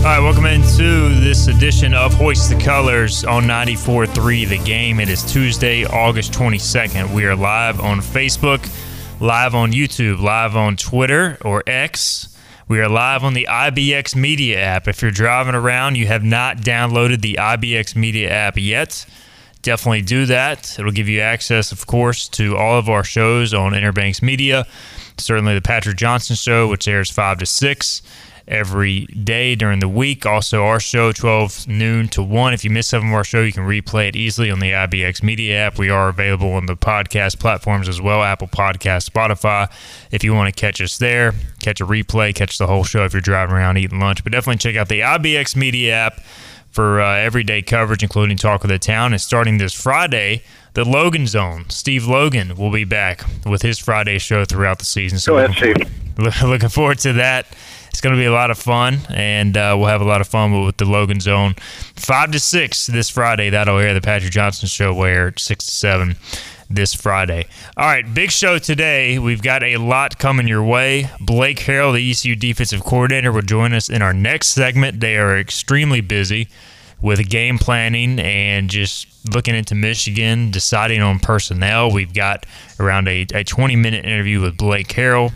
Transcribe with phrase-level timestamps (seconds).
[0.00, 4.98] All right, welcome into this edition of Hoist the Colors on 94.3 The Game.
[4.98, 7.12] It is Tuesday, August 22nd.
[7.12, 8.66] We are live on Facebook,
[9.20, 12.34] live on YouTube, live on Twitter or X.
[12.66, 14.88] We are live on the IBX Media app.
[14.88, 19.04] If you're driving around, you have not downloaded the IBX Media app yet,
[19.60, 20.78] definitely do that.
[20.78, 24.66] It'll give you access, of course, to all of our shows on Inner Banks Media.
[25.18, 28.02] Certainly the Patrick Johnson Show, which airs 5 to 6
[28.50, 30.26] every day during the week.
[30.26, 32.52] Also, our show, 12 noon to 1.
[32.52, 35.22] If you miss some of our show, you can replay it easily on the IBX
[35.22, 35.78] Media app.
[35.78, 39.70] We are available on the podcast platforms as well Apple Podcast, Spotify.
[40.10, 43.12] If you want to catch us there, catch a replay, catch the whole show if
[43.12, 44.24] you're driving around eating lunch.
[44.24, 46.20] But definitely check out the IBX Media app
[46.70, 49.12] for uh, everyday coverage, including Talk of the Town.
[49.12, 50.42] And starting this Friday,
[50.74, 51.66] the Logan Zone.
[51.68, 55.18] Steve Logan will be back with his Friday show throughout the season.
[55.18, 56.42] So Go ahead, Steve.
[56.42, 57.46] Looking forward to that.
[57.90, 60.28] It's going to be a lot of fun, and uh, we'll have a lot of
[60.28, 61.54] fun with the Logan Zone.
[61.96, 63.50] Five to six this Friday.
[63.50, 65.02] That'll air the Patrick Johnson Show.
[65.02, 66.16] Air six to seven
[66.70, 67.46] this Friday.
[67.76, 69.18] All right, big show today.
[69.18, 71.10] We've got a lot coming your way.
[71.20, 75.00] Blake Harrell, the ECU defensive coordinator, will join us in our next segment.
[75.00, 76.48] They are extremely busy
[77.02, 81.90] with game planning and just looking into Michigan, deciding on personnel.
[81.90, 82.46] We've got
[82.78, 85.32] around a, a 20 minute interview with Blake Harrell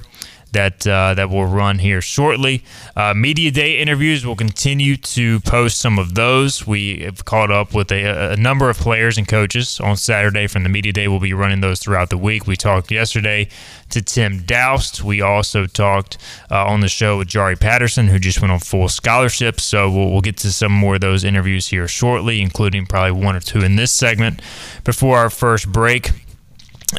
[0.55, 2.65] that uh, that will run here shortly.
[2.97, 6.67] Uh, Media Day interviews will continue to post some of those.
[6.67, 10.63] We have caught up with a, a, number of players and coaches on Saturday from
[10.63, 11.07] the Media Day.
[11.07, 12.47] We'll be running those throughout the week.
[12.47, 13.49] We talked yesterday
[13.91, 15.03] to Tim Daoust.
[15.03, 16.19] We also talked
[16.51, 19.61] uh, on the show with Jari Patterson, who just went on full scholarship.
[19.61, 23.37] So we'll, we'll get to some more of those interviews here shortly, including probably one
[23.37, 24.41] or two in this segment
[24.85, 26.11] before our first break.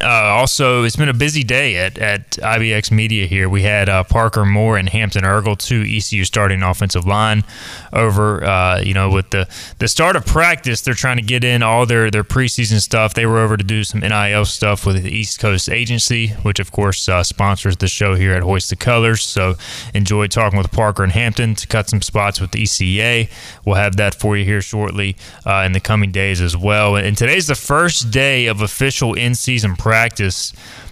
[0.01, 3.47] Uh, also, it's been a busy day at, at IBX Media here.
[3.47, 7.44] We had uh, Parker Moore and Hampton Ergle, two ECU starting offensive line,
[7.94, 8.44] over.
[8.44, 9.47] Uh, you know, with the,
[9.79, 13.13] the start of practice, they're trying to get in all their, their preseason stuff.
[13.13, 16.72] They were over to do some NIL stuff with the East Coast Agency, which, of
[16.72, 19.23] course, uh, sponsors the show here at Hoist the Colors.
[19.23, 19.56] So,
[19.94, 23.29] enjoyed talking with Parker and Hampton to cut some spots with the ECA.
[23.66, 26.95] We'll have that for you here shortly uh, in the coming days as well.
[26.95, 30.51] And today's the first day of official in season practice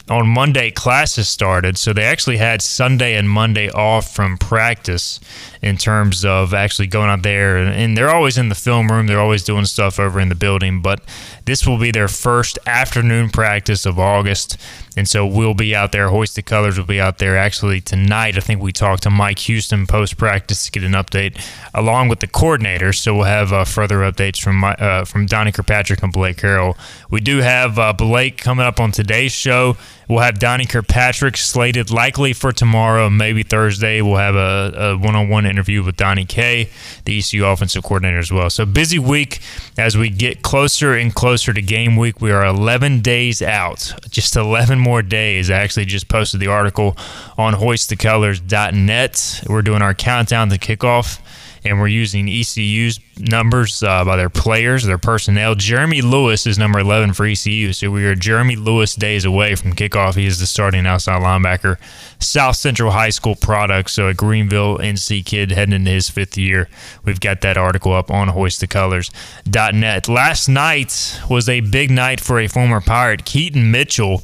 [0.10, 5.22] on Monday classes started, so they actually had Sunday and Monday off from practice
[5.62, 7.58] in terms of actually going out there.
[7.58, 10.82] And they're always in the film room, they're always doing stuff over in the building,
[10.82, 11.02] but
[11.46, 14.58] this will be their first afternoon practice of August.
[14.96, 16.10] And so we'll be out there.
[16.10, 18.38] Hoist the Colors will be out there actually tonight.
[18.38, 21.42] I think we talked to Mike Houston post practice to get an update
[21.74, 22.98] along with the coordinators.
[22.98, 26.78] So we'll have uh, further updates from my, uh, from Donnie Kirkpatrick and Blake Harrell.
[27.10, 29.78] We do have uh, Blake coming up on today's show.
[30.10, 34.02] We'll have Donnie Kirkpatrick slated likely for tomorrow, maybe Thursday.
[34.02, 36.70] We'll have a one on one interview with Donnie K,
[37.06, 38.50] the ECU offensive coordinator, as well.
[38.50, 39.40] So busy week
[39.78, 42.20] as we get closer and closer to game week.
[42.22, 45.50] We are 11 days out, just 11 more days.
[45.50, 46.98] I actually just posted the article
[47.38, 49.44] on hoistthecolors.net.
[49.48, 51.20] We're doing our countdown to kickoff
[51.66, 55.56] and we're using ECU's numbers uh, by their players, their personnel.
[55.56, 59.74] Jeremy Lewis is number 11 for ECU, so we are Jeremy Lewis days away from
[59.74, 60.16] kickoff.
[60.16, 61.78] He is the starting outside linebacker,
[62.20, 66.70] South Central High School product, so a Greenville NC kid heading into his fifth year.
[67.04, 70.08] We've got that article up on hoistthecolors.net.
[70.08, 74.24] Last night was a big night for a former Pirate, Keaton Mitchell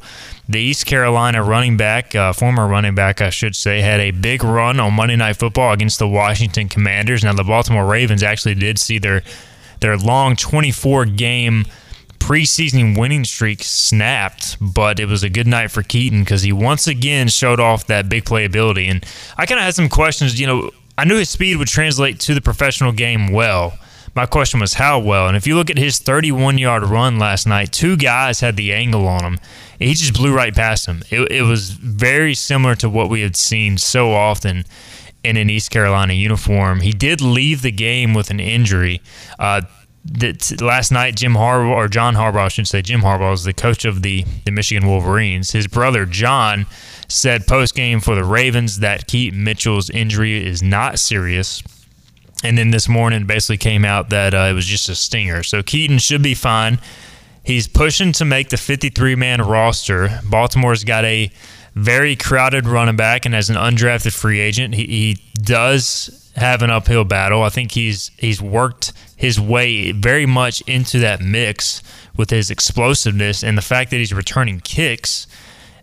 [0.50, 4.42] the East Carolina running back, uh, former running back, I should say, had a big
[4.42, 7.22] run on Monday Night Football against the Washington Commanders.
[7.22, 9.22] Now, the Baltimore Ravens actually did see their
[9.80, 11.64] their long 24 game
[12.18, 16.86] preseason winning streak snapped, but it was a good night for Keaton because he once
[16.86, 18.88] again showed off that big playability.
[18.88, 19.04] And
[19.36, 20.38] I kind of had some questions.
[20.38, 23.76] You know, I knew his speed would translate to the professional game well.
[24.14, 25.28] My question was how well.
[25.28, 28.72] And if you look at his 31 yard run last night, two guys had the
[28.72, 29.38] angle on him.
[29.78, 31.02] He just blew right past him.
[31.10, 34.64] It, it was very similar to what we had seen so often
[35.22, 36.80] in an East Carolina uniform.
[36.80, 39.00] He did leave the game with an injury.
[39.38, 39.62] Uh,
[40.04, 43.52] that last night Jim Harbaugh or John Harbaugh, I should say Jim Harbaugh is the
[43.52, 45.50] coach of the, the Michigan Wolverines.
[45.50, 46.66] His brother John
[47.08, 51.62] said post game for the Ravens that Keaton Mitchell's injury is not serious.
[52.42, 55.42] And then this morning basically came out that uh, it was just a stinger.
[55.42, 56.78] So Keaton should be fine.
[57.44, 60.20] He's pushing to make the 53 man roster.
[60.24, 61.30] Baltimore's got a
[61.74, 66.70] very crowded running back, and as an undrafted free agent, he, he does have an
[66.70, 67.42] uphill battle.
[67.42, 71.82] I think he's he's worked his way very much into that mix
[72.16, 75.26] with his explosiveness and the fact that he's returning kicks.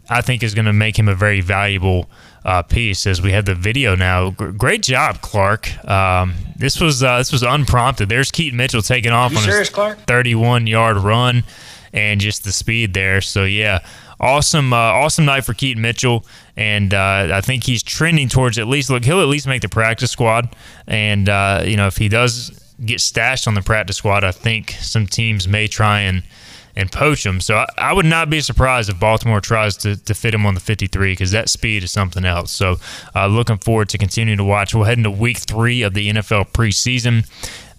[0.09, 2.09] I think is going to make him a very valuable
[2.45, 3.05] uh, piece.
[3.05, 5.83] As we have the video now, G- great job, Clark.
[5.85, 8.07] Um, this was uh, this was unprompted.
[8.07, 9.99] There's Keaton Mitchell taking off on serious, his Clark?
[10.07, 11.43] 31 yard run,
[11.91, 13.19] and just the speed there.
[13.19, 13.79] So yeah,
[14.19, 16.25] awesome, uh, awesome night for Keaton Mitchell,
[16.55, 19.05] and uh, I think he's trending towards at least look.
[19.05, 20.55] He'll at least make the practice squad,
[20.87, 24.71] and uh, you know if he does get stashed on the practice squad, I think
[24.79, 26.23] some teams may try and
[26.77, 27.41] and poach him.
[27.41, 30.53] So I, I, would not be surprised if Baltimore tries to, to fit him on
[30.53, 32.51] the 53 because that speed is something else.
[32.51, 32.77] So
[33.15, 34.75] uh, looking forward to continuing to watch.
[34.75, 37.27] We'll head into week three of the NFL preseason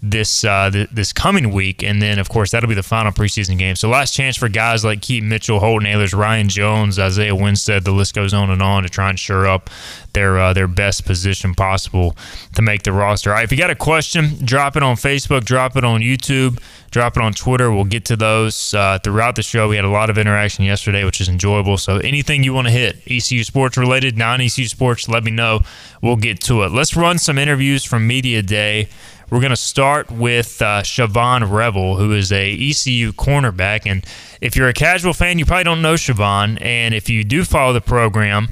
[0.01, 3.57] this uh, th- this coming week, and then of course that'll be the final preseason
[3.57, 3.75] game.
[3.75, 7.83] So last chance for guys like Keaton Mitchell, Holton Ahlers, Ryan Jones, Isaiah Winstead.
[7.83, 9.69] The list goes on and on to try and shore up
[10.13, 12.15] their uh, their best position possible
[12.55, 13.31] to make the roster.
[13.31, 16.61] All right, if you got a question, drop it on Facebook, drop it on YouTube,
[16.91, 17.71] drop it on Twitter.
[17.71, 19.67] We'll get to those uh, throughout the show.
[19.67, 21.77] We had a lot of interaction yesterday, which is enjoyable.
[21.77, 25.61] So anything you want to hit, ECU sports related, non ECU sports, let me know.
[26.01, 26.71] We'll get to it.
[26.71, 28.87] Let's run some interviews from media day.
[29.29, 33.85] We're going to start with uh, Shavon Revel, who is a ECU cornerback.
[33.85, 34.03] And
[34.41, 36.59] if you're a casual fan, you probably don't know Shavon.
[36.61, 38.49] And if you do follow the program,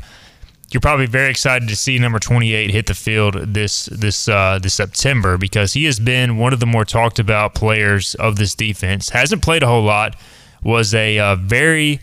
[0.69, 4.75] you're probably very excited to see number 28 hit the field this this uh, this
[4.75, 9.09] September because he has been one of the more talked about players of this defense.
[9.09, 10.15] Hasn't played a whole lot.
[10.61, 12.01] Was a uh, very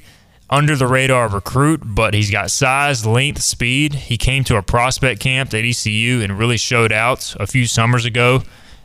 [0.50, 3.94] under the radar recruit, but he's got size, length, speed.
[3.94, 8.05] He came to a prospect camp at ECU and really showed out a few summers
[8.05, 8.43] ago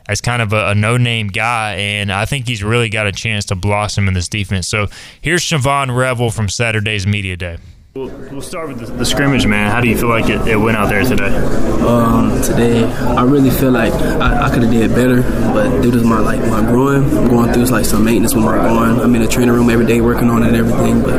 [0.09, 3.11] as kind of a, a no name guy, and I think he's really got a
[3.11, 4.67] chance to blossom in this defense.
[4.67, 4.87] So
[5.21, 7.59] here's Shavon Revel from Saturday's Media Day.
[7.95, 9.71] We'll, we'll start with the, the, scrimmage, man.
[9.71, 11.35] How do you feel like it, it went out there today?
[11.83, 16.03] Um, today, I really feel like I, I could have did better, but due to
[16.03, 18.99] my like my groin, I'm going through like some maintenance with my groin.
[18.99, 21.15] I'm in the training room every day working on it and everything, but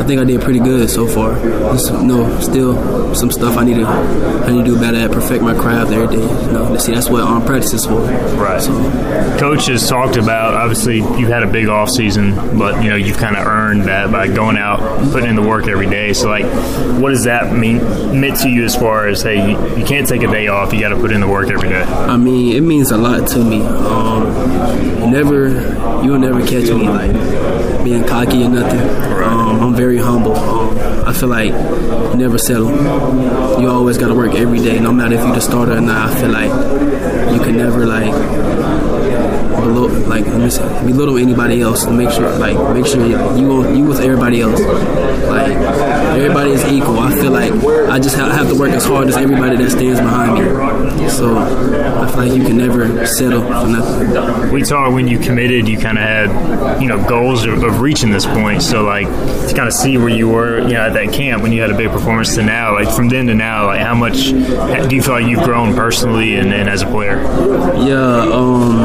[0.00, 1.34] I think I did pretty good so far.
[1.74, 5.12] Just you know, still some stuff I need to I need to do better at,
[5.12, 6.22] perfect my craft every day.
[6.22, 8.00] You know, see that's what on practice is for.
[8.00, 8.62] Right.
[8.62, 8.72] So,
[9.38, 13.18] Coach has talked about obviously you've had a big off season, but you know you've
[13.18, 14.80] kind of earned that by going out,
[15.12, 16.12] putting in the work every day.
[16.12, 16.44] So, like,
[17.00, 17.78] what does that mean
[18.20, 20.80] meant to you as far as hey, you, you can't take a day off, you
[20.80, 21.82] got to put in the work every day?
[21.82, 23.62] I mean, it means a lot to me.
[23.62, 25.48] Um, never,
[26.04, 27.12] you'll never catch me like
[27.84, 28.80] being cocky or nothing.
[29.22, 30.36] Um, I'm very humble.
[30.36, 31.52] Um, I feel like
[32.14, 32.70] never settle.
[33.60, 36.10] You always got to work every day, no matter if you're the starter or not.
[36.10, 38.12] I feel like you can never like
[39.60, 43.16] below, like let me say, belittle anybody else to make sure, like make sure you
[43.76, 44.60] you, with everybody else.
[44.60, 45.52] Like
[46.16, 46.98] everybody is equal.
[46.98, 47.52] I feel like
[47.88, 51.08] I just have to work as hard as everybody that stands behind me.
[51.08, 54.52] So I feel like you can never settle for nothing.
[54.52, 58.10] We talked when you committed, you kind of had you know goals of, of, reaching
[58.10, 58.62] this point.
[58.62, 61.52] So like to kind of see where you were, you know, at that camp when
[61.52, 64.30] you had a big performance to now, like from then to now, like how much
[64.30, 67.22] do you feel like you've grown personally and, and as a player?
[67.76, 68.22] Yeah.
[68.32, 68.78] Um,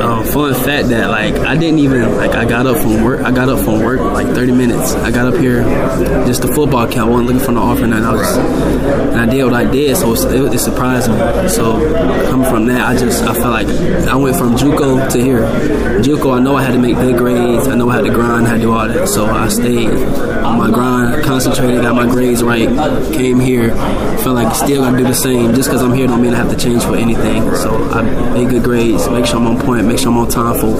[0.00, 3.20] um, fun fact that like I didn't even like I got up from work.
[3.20, 4.94] I got up from work like 30 minutes.
[4.94, 5.62] I got up here
[6.26, 7.08] just the football camp.
[7.08, 9.96] I wasn't looking for no offer, and I was and I did what I did.
[9.96, 11.48] So it, it surprised me.
[11.48, 11.78] So
[12.30, 13.68] coming from that, I just I felt like
[14.08, 15.42] I went from JUCO to here.
[16.00, 17.68] JUCO, I know I had to make good grades.
[17.68, 18.46] I know I had to grind.
[18.46, 19.08] I had to do all that.
[19.08, 22.68] So I stayed on my grind, concentrated, got my grades right.
[23.12, 23.74] Came here,
[24.18, 25.54] felt like still gonna do the same.
[25.54, 27.54] Just because I'm here don't mean I have to change for anything.
[27.56, 28.02] So I
[28.32, 30.76] made good grades make sure I'm on point, make sure I'm on time for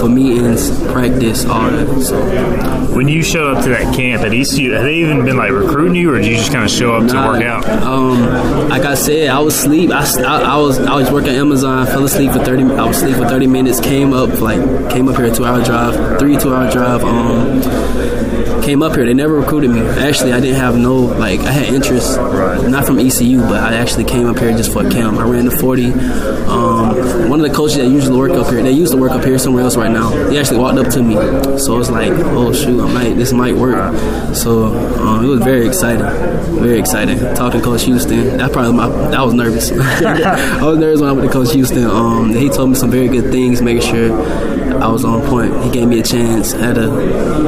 [0.00, 2.02] for meetings, practice, all that.
[2.02, 5.50] So when you show up to that camp at ECU, have they even been like
[5.50, 7.68] recruiting you, or did you just kind of show up nah, to work out?
[7.82, 9.90] Um, like I said, I was asleep.
[9.90, 12.62] I, I, I, was I was working Amazon, fell asleep for thirty.
[12.62, 13.80] I was asleep for thirty minutes.
[13.80, 17.02] Came up like came up here a two hour drive, three two hour drive.
[17.02, 19.04] Um, came up here.
[19.04, 19.80] They never recruited me.
[19.80, 24.04] Actually, I didn't have no like I had interest, not from ECU, but I actually
[24.04, 25.18] came up here just for a camp.
[25.18, 25.92] I ran the forty.
[25.92, 29.24] Um, one of the coaches that usually work up here, they used to work up
[29.24, 30.10] here somewhere else right now.
[30.30, 31.14] He actually walked up to me,
[31.58, 33.94] so it's like, oh shoot, I might this might work.
[34.34, 34.66] So
[34.98, 36.06] um, it was very exciting,
[36.58, 37.18] very exciting.
[37.34, 39.70] Talking to Coach Houston, that probably my I was nervous.
[39.72, 41.84] I was nervous when I went to Coach Houston.
[41.84, 45.62] Um, he told me some very good things, making sure I was on point.
[45.64, 46.52] He gave me a chance.
[46.52, 46.86] Had a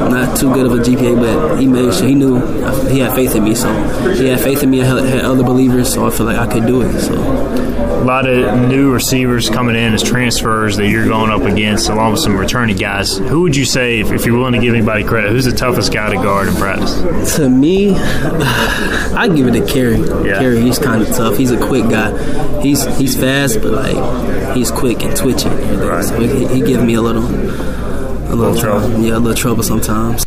[0.09, 2.39] not too good of a GPA, but he made sure he knew
[2.87, 3.55] he had faith in me.
[3.55, 3.71] So
[4.13, 4.81] he had faith in me.
[4.81, 6.99] I had other believers, so I feel like I could do it.
[6.99, 11.89] So a lot of new receivers coming in as transfers that you're going up against,
[11.89, 13.17] along with some returning guys.
[13.17, 15.91] Who would you say, if, if you're willing to give anybody credit, who's the toughest
[15.91, 17.35] guy to guard in practice?
[17.35, 19.97] To me, I give it to Kerry.
[19.97, 20.39] Yeah.
[20.39, 21.37] Kerry, he's kind of tough.
[21.37, 22.61] He's a quick guy.
[22.61, 25.49] He's he's fast, but like he's quick and twitchy.
[25.49, 26.03] Right.
[26.03, 28.99] So he, he gives me a little, a little, little trouble.
[28.99, 30.25] Yeah, a little trouble sometimes.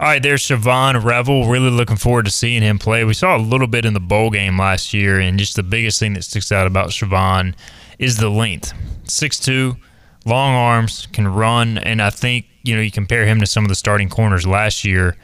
[0.00, 1.48] All right, there's Shavon Revel.
[1.48, 3.02] Really looking forward to seeing him play.
[3.02, 5.98] We saw a little bit in the bowl game last year, and just the biggest
[5.98, 7.54] thing that sticks out about Shavon
[7.98, 8.72] is the length.
[9.06, 9.76] 6'2,
[10.24, 13.68] long arms, can run, and I think, you know, you compare him to some of
[13.68, 15.16] the starting corners last year.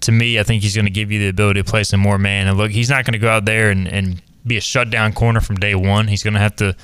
[0.00, 2.18] To me, I think he's going to give you the ability to play some more
[2.18, 2.48] man.
[2.48, 5.40] And look, he's not going to go out there and, and be a shutdown corner
[5.40, 6.08] from day one.
[6.08, 6.76] He's going to have to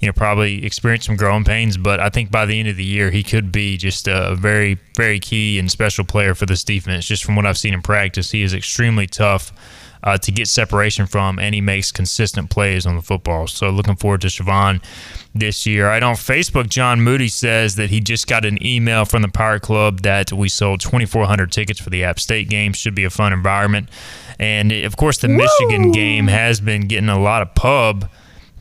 [0.00, 1.76] you know, probably experience some growing pains.
[1.76, 4.78] But I think by the end of the year, he could be just a very,
[4.96, 7.06] very key and special player for this defense.
[7.06, 9.52] Just from what I've seen in practice, he is extremely tough.
[10.02, 13.46] Uh, to get separation from, and he makes consistent plays on the football.
[13.46, 14.82] So looking forward to Shavon
[15.34, 15.88] this year.
[15.88, 19.58] Right on Facebook, John Moody says that he just got an email from the Power
[19.58, 22.72] Club that we sold 2,400 tickets for the App State game.
[22.72, 23.90] Should be a fun environment.
[24.38, 25.36] And of course, the Woo!
[25.36, 28.08] Michigan game has been getting a lot of pub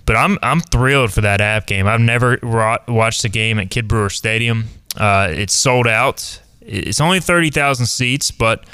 [0.09, 1.85] but I'm I'm thrilled for that app game.
[1.85, 2.39] I've never
[2.87, 4.65] watched a game at Kidd Brewer Stadium.
[4.97, 6.41] Uh, it's sold out.
[6.61, 8.65] It's only thirty thousand seats, but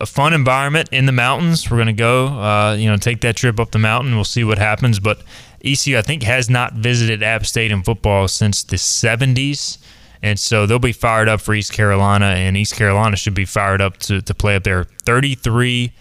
[0.00, 1.70] a fun environment in the mountains.
[1.70, 4.14] We're gonna go, uh, you know, take that trip up the mountain.
[4.14, 4.98] We'll see what happens.
[4.98, 5.20] But
[5.62, 9.76] ECU, I think, has not visited App State in football since the '70s,
[10.22, 13.82] and so they'll be fired up for East Carolina, and East Carolina should be fired
[13.82, 14.84] up to to play up there.
[15.04, 15.92] Thirty-three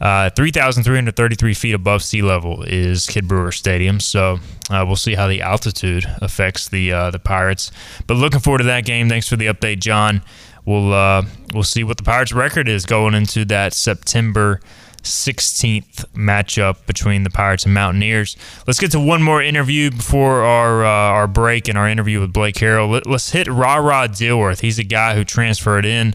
[0.00, 4.38] uh, 3,333 feet above sea level is Kidd Brewer Stadium, so
[4.70, 7.70] uh, we'll see how the altitude affects the uh, the Pirates.
[8.06, 9.08] But looking forward to that game.
[9.08, 10.22] Thanks for the update, John.
[10.64, 14.60] We'll uh, we'll see what the Pirates' record is going into that September
[15.02, 18.36] 16th matchup between the Pirates and Mountaineers.
[18.66, 22.32] Let's get to one more interview before our uh, our break and our interview with
[22.32, 22.90] Blake Harrell.
[22.90, 24.60] Let, us hit Rara Dilworth.
[24.60, 26.14] He's a guy who transferred in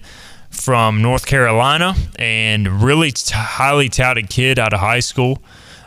[0.56, 5.42] from North Carolina and really t- highly touted kid out of high school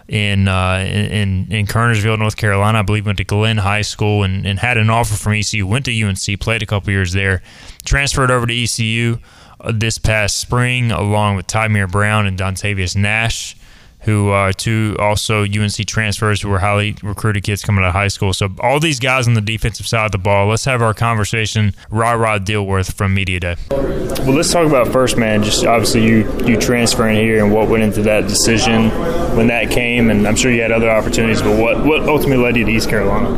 [0.08, 2.78] in, uh, in in Kernersville, North Carolina.
[2.78, 5.66] I believe went to Glenn High School and, and had an offer from ECU.
[5.66, 7.42] Went to UNC, played a couple years there,
[7.84, 9.18] transferred over to ECU
[9.60, 13.56] uh, this past spring along with Tymir Brown and Dontavius Nash
[14.02, 18.08] who are two also UNC transfers who were highly recruited kids coming out of high
[18.08, 18.32] school.
[18.32, 20.48] So all these guys on the defensive side of the ball.
[20.48, 21.74] Let's have our conversation.
[21.90, 23.56] Rara Dilworth from Media Day.
[23.70, 25.42] Well, let's talk about first, man.
[25.42, 28.90] Just obviously you you transferring here and what went into that decision
[29.36, 31.42] when that came, and I'm sure you had other opportunities.
[31.42, 33.28] But what what ultimately led you to East Carolina?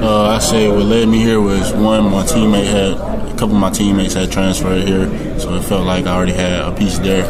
[0.00, 3.60] Uh, I say what led me here was one, my teammate had a couple of
[3.60, 5.06] my teammates had transferred here,
[5.38, 7.24] so it felt like I already had a piece there.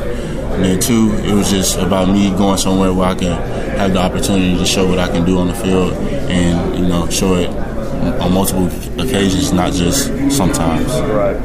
[0.61, 3.33] And then two, it was just about me going somewhere where I can
[3.79, 7.09] have the opportunity to show what I can do on the field and, you know,
[7.09, 8.67] show it on multiple
[9.01, 10.87] occasions, not just sometimes.
[11.01, 11.41] Right.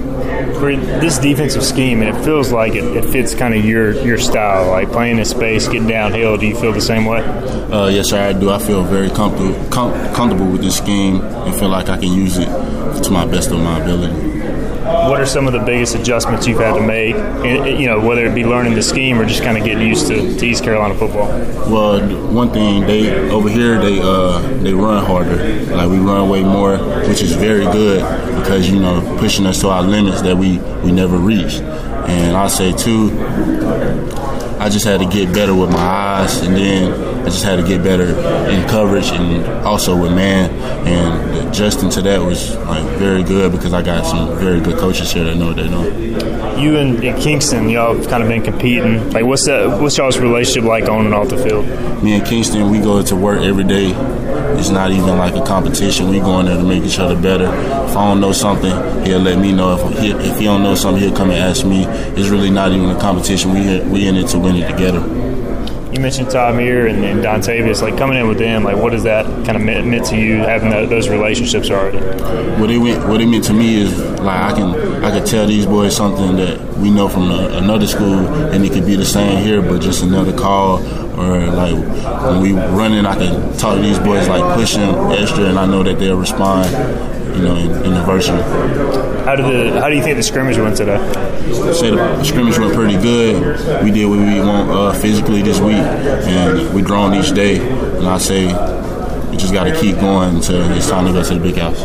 [0.55, 4.17] For this defensive scheme, and it feels like it, it fits kind of your your
[4.17, 6.36] style, like playing in space, getting downhill.
[6.36, 7.22] Do you feel the same way?
[7.22, 8.50] Uh, yes, sir, I do.
[8.50, 12.38] I feel very comfortable com- comfortable with this scheme and feel like I can use
[12.38, 12.50] it
[13.03, 14.36] to my best of my ability
[14.86, 17.15] what are some of the biggest adjustments you've had to make?
[17.80, 20.38] You know, whether it be learning the scheme or just kind of getting used to,
[20.38, 21.27] to East Carolina football.
[21.70, 22.00] Well,
[22.32, 25.36] one thing they over here they uh, they run harder.
[25.75, 26.77] Like we run way more,
[27.08, 28.01] which is very good
[28.39, 31.62] because you know pushing us to our limits that we we never reached.
[31.62, 33.10] And I say too,
[34.65, 36.91] I just had to get better with my eyes, and then
[37.22, 38.07] I just had to get better
[38.50, 40.50] in coverage and also with man.
[40.88, 45.12] And adjusting to that was like very good because I got some very good coaches
[45.12, 45.84] here that know what they know.
[46.57, 49.12] You and, Kingston, y'all have kind of been competing.
[49.12, 49.79] Like, what's that?
[49.79, 51.67] What's y'all's relationship like on and off the field?
[52.03, 53.93] Me and Kingston, we go to work every day.
[54.57, 56.10] It's not even like a competition.
[56.10, 57.45] We go in there to make each other better.
[57.45, 58.72] If I don't know something,
[59.05, 59.75] he'll let me know.
[59.75, 61.86] If he, if he don't know something, he'll come and ask me.
[61.86, 63.53] It's really not even a competition.
[63.53, 64.55] We we in it to win
[65.96, 69.26] you mentioned Tymir and, and Dontavius, like coming in with them, like what does that
[69.46, 72.00] kind of meant, meant to you having the, those relationships already?
[72.60, 75.48] What it meant, what it meant to me is like I can I could tell
[75.48, 79.06] these boys something that we know from a, another school, and it could be the
[79.06, 80.80] same here, but just another call
[81.18, 81.76] or like
[82.24, 84.82] when we running, I can talk to these boys like pushing
[85.14, 86.70] extra, and I know that they'll respond
[87.36, 87.96] you know, in, in.
[89.25, 90.96] How did the How do you think the scrimmage went today?
[90.96, 93.84] I say the scrimmage went pretty good.
[93.84, 97.58] We did what we want uh, physically this week, and we grown each day.
[97.58, 98.48] And I say,
[99.36, 101.82] we just got to keep going until it's time to go to the big house.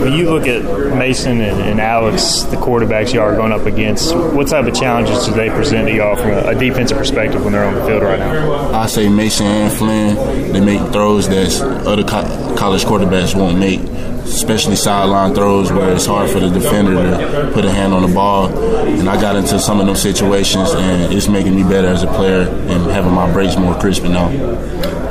[0.00, 0.62] When you look at
[0.96, 5.26] Mason and, and, Alex, the quarterbacks y'all are going up against, what type of challenges
[5.26, 8.02] do they present to y'all from a, a defensive perspective when they're on the field
[8.02, 8.72] right now?
[8.72, 13.80] I say Mason and Flinn, they make throws that other co- college quarterbacks won't make
[14.28, 18.14] especially sideline throws where it's hard for the defender to put a hand on the
[18.14, 18.46] ball.
[18.86, 22.06] And I got into some of those situations, and it's making me better as a
[22.08, 24.28] player and having my breaks more crisp now.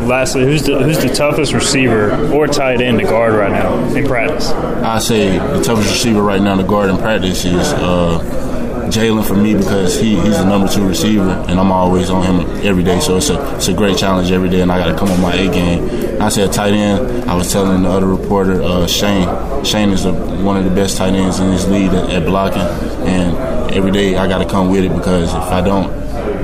[0.08, 4.06] Lastly, who's the who's the toughest receiver or tight end to guard right now in
[4.06, 4.50] practice?
[4.52, 7.74] I say the toughest receiver right now to guard in practice is.
[7.74, 8.46] Uh,
[8.88, 12.66] Jalen for me because he, he's the number two receiver, and I'm always on him
[12.66, 13.00] every day.
[13.00, 15.22] So it's a it's a great challenge every day, and I got to come on
[15.22, 16.22] my A game.
[16.22, 17.30] I said tight end.
[17.30, 19.28] I was telling the other reporter, uh, Shane.
[19.66, 22.62] Shane is a, one of the best tight ends in this league at, at blocking,
[23.06, 25.90] and every day I got to come with it because if I don't,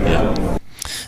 [0.05, 0.57] yeah.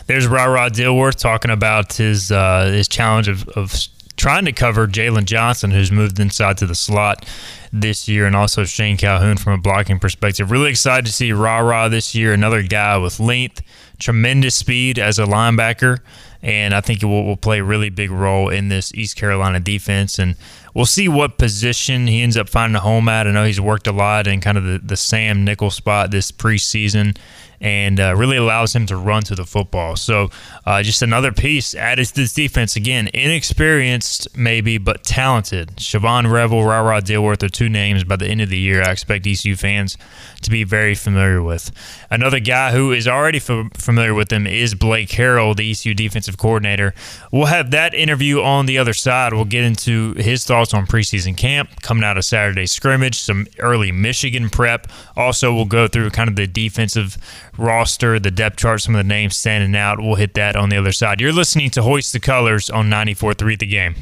[0.06, 3.74] There's Rara Dilworth talking about his uh, his challenge of, of
[4.16, 7.26] trying to cover Jalen Johnson, who's moved inside to the slot
[7.72, 10.50] this year, and also Shane Calhoun from a blocking perspective.
[10.50, 13.62] Really excited to see Rara this year, another guy with length,
[13.98, 15.98] tremendous speed as a linebacker,
[16.42, 19.60] and I think it will, will play a really big role in this East Carolina
[19.60, 20.18] defense.
[20.18, 20.36] And
[20.74, 23.26] we'll see what position he ends up finding a home at.
[23.26, 26.30] I know he's worked a lot in kind of the, the Sam nickel spot this
[26.30, 27.16] preseason
[27.60, 29.96] and uh, really allows him to run to the football.
[29.96, 30.30] So,
[30.64, 32.76] uh, just another piece added to this defense.
[32.76, 35.76] Again, inexperienced maybe, but talented.
[35.76, 39.26] Shavon Revel, Rara Dilworth are two names by the end of the year I expect
[39.26, 39.96] ECU fans
[40.42, 41.70] to be very familiar with.
[42.10, 46.36] Another guy who is already f- familiar with them is Blake Harrell, the ECU defensive
[46.38, 46.94] coordinator.
[47.32, 49.32] We'll have that interview on the other side.
[49.32, 53.92] We'll get into his thoughts on preseason camp, coming out of Saturday scrimmage, some early
[53.92, 54.86] Michigan prep.
[55.16, 57.16] Also, we'll go through kind of the defensive
[57.58, 59.98] roster, the depth chart, some of the names standing out.
[60.00, 61.20] We'll hit that on the other side.
[61.20, 63.94] You're listening to Hoist the Colors on 94.3 The Game.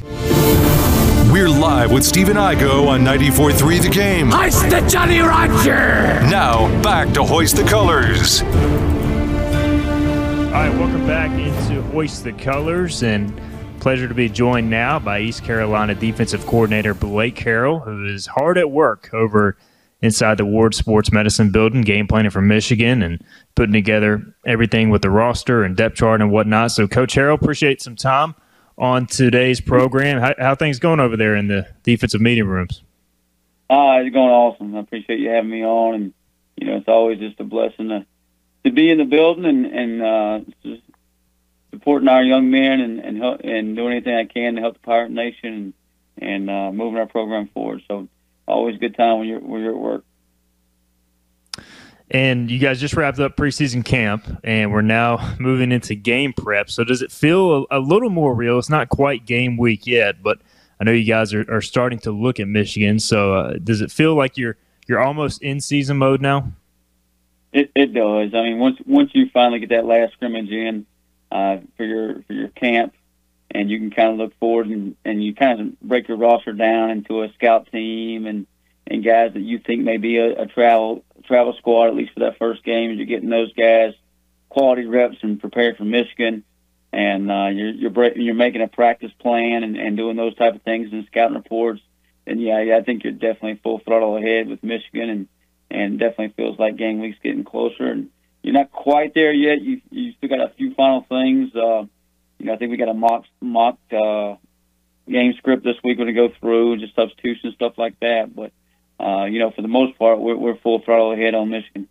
[1.31, 4.31] We're live with Stephen Igo on 94.3 The Game.
[4.31, 6.21] Hoist the Jolly Roger!
[6.29, 8.41] Now, back to Hoist the Colors.
[8.41, 8.47] All
[10.61, 13.39] right, welcome back into Hoist the Colors, and
[13.79, 18.57] pleasure to be joined now by East Carolina defensive coordinator Blake Harrell, who is hard
[18.57, 19.57] at work over–
[20.01, 23.23] inside the Ward Sports Medicine building, game planning for Michigan and
[23.55, 26.71] putting together everything with the roster and depth chart and whatnot.
[26.71, 28.35] So, Coach Harrell, appreciate some time
[28.77, 30.19] on today's program.
[30.19, 32.83] How, how things going over there in the defensive meeting rooms?
[33.69, 34.75] Uh, it's going awesome.
[34.75, 36.13] I appreciate you having me on, and
[36.57, 38.05] you know it's always just a blessing to
[38.63, 40.81] to be in the building and and uh, just
[41.71, 44.79] supporting our young men and and, help, and doing anything I can to help the
[44.81, 45.73] Pirate Nation
[46.17, 47.81] and, and uh, moving our program forward.
[47.87, 48.07] So
[48.47, 50.05] always a good time when you're when you're at work.
[52.11, 56.69] And you guys just wrapped up preseason camp, and we're now moving into game prep.
[56.69, 58.59] So does it feel a, a little more real?
[58.59, 60.39] It's not quite game week yet, but
[60.79, 62.99] I know you guys are, are starting to look at Michigan.
[62.99, 66.51] So uh, does it feel like you're you're almost in season mode now?
[67.51, 68.33] It, it does.
[68.33, 70.85] I mean, once once you finally get that last scrimmage in
[71.31, 72.93] uh, for your for your camp,
[73.55, 76.51] and you can kind of look forward and, and you kind of break your roster
[76.51, 78.45] down into a scout team and
[78.87, 82.19] and guys that you think may be a, a travel travel squad at least for
[82.19, 82.89] that first game.
[82.89, 83.93] And you're getting those guys
[84.49, 86.43] quality reps and prepared for Michigan,
[86.91, 90.55] and uh, you're you're break, you're making a practice plan and, and doing those type
[90.55, 91.81] of things and scouting reports.
[92.27, 95.27] And yeah, yeah, I think you're definitely full throttle ahead with Michigan, and
[95.71, 97.85] and definitely feels like game week's getting closer.
[97.85, 98.09] And
[98.43, 99.61] you're not quite there yet.
[99.61, 101.55] You you still got a few final things.
[101.55, 101.85] Uh,
[102.39, 104.35] you know, I think we got a mock mock uh,
[105.09, 108.35] game script this week when we're to go through, just substitution and stuff like that.
[108.35, 108.51] But
[108.99, 111.87] uh, you know, for the most part, we're, we're full throttle ahead on Michigan.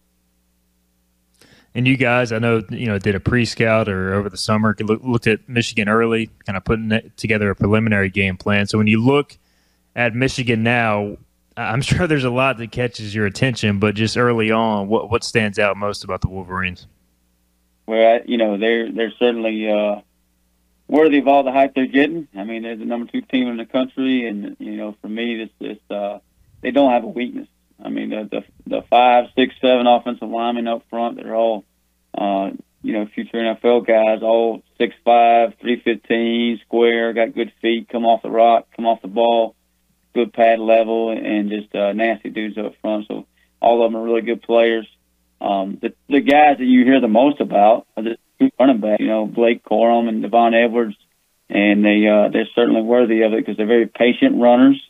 [1.76, 5.26] And you guys, I know, you know, did a pre-scout or over the summer, looked
[5.26, 8.68] at Michigan early, kind of putting together a preliminary game plan.
[8.68, 9.36] So when you look
[9.96, 11.16] at Michigan now,
[11.56, 15.24] I'm sure there's a lot that catches your attention, but just early on, what what
[15.24, 16.86] stands out most about the Wolverines?
[17.86, 20.00] Well, you know, they're they're certainly uh,
[20.88, 22.28] worthy of all the hype they're getting.
[22.36, 25.36] I mean, they're the number two team in the country, and you know, for me,
[25.36, 26.18] this this uh,
[26.62, 27.48] they don't have a weakness.
[27.82, 31.64] I mean, the the, the five, six, seven offensive linemen up front, they're all
[32.16, 32.50] uh,
[32.82, 38.04] you know future NFL guys, all six five, three fifteen, square, got good feet, come
[38.04, 39.54] off the rock, come off the ball,
[40.14, 43.06] good pad level, and just uh, nasty dudes up front.
[43.08, 43.26] So
[43.60, 44.86] all of them are really good players.
[45.40, 48.16] Um, the the guys that you hear the most about are the
[48.58, 50.96] running back, you know, Blake Corum and Donovan Edwards,
[51.48, 54.80] and they uh, they're certainly worthy of it because they're very patient runners.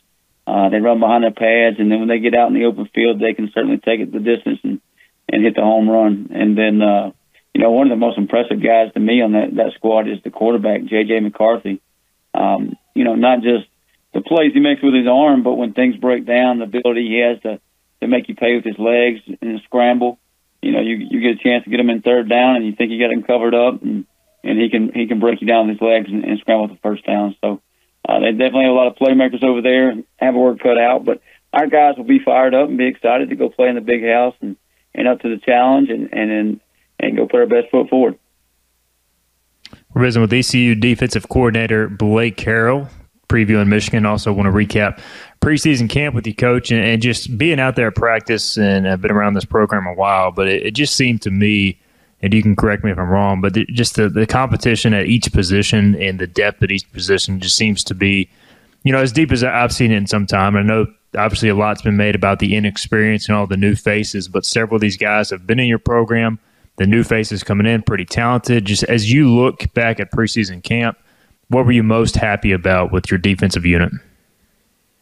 [0.47, 2.87] Uh, they run behind their pads, and then when they get out in the open
[2.93, 4.81] field, they can certainly take it the distance and
[5.27, 6.29] and hit the home run.
[6.33, 7.11] And then, uh,
[7.53, 10.21] you know, one of the most impressive guys to me on that that squad is
[10.23, 11.19] the quarterback, J.J.
[11.19, 11.81] McCarthy.
[12.33, 13.65] Um, you know, not just
[14.13, 17.19] the plays he makes with his arm, but when things break down, the ability he
[17.19, 17.59] has to
[18.01, 20.19] to make you pay with his legs in a scramble.
[20.65, 22.73] You know, you you get a chance to get him in third down, and you
[22.75, 24.05] think you got him covered up, and
[24.43, 26.79] and he can he can break you down with his legs and, and scramble the
[26.81, 27.35] first down.
[27.39, 27.61] So
[28.09, 30.79] uh, they definitely have a lot of playmakers over there and have a work cut
[30.79, 31.05] out.
[31.05, 31.21] But
[31.53, 34.03] our guys will be fired up and be excited to go play in the big
[34.03, 34.57] house and
[34.95, 36.59] and up to the challenge and and and,
[36.99, 38.17] and go put our best foot forward.
[39.93, 42.37] We're visiting with ECU defensive coordinator Blake
[43.27, 43.45] Harrell.
[43.45, 44.05] Previewing Michigan.
[44.05, 44.99] Also, want to recap
[45.41, 48.57] preseason camp with you, coach, and, and, just being out there at practice.
[48.57, 51.79] And I've been around this program a while, but it, it just seemed to me,
[52.21, 55.05] and you can correct me if I'm wrong, but the, just the, the competition at
[55.05, 58.29] each position and the depth at each position just seems to be,
[58.83, 60.55] you know, as deep as I've seen it in some time.
[60.55, 64.27] I know obviously a lot's been made about the inexperience and all the new faces,
[64.27, 66.39] but several of these guys have been in your program
[66.77, 68.65] the new faces coming in, pretty talented.
[68.65, 70.97] Just as you look back at preseason camp,
[71.49, 73.91] what were you most happy about with your defensive unit?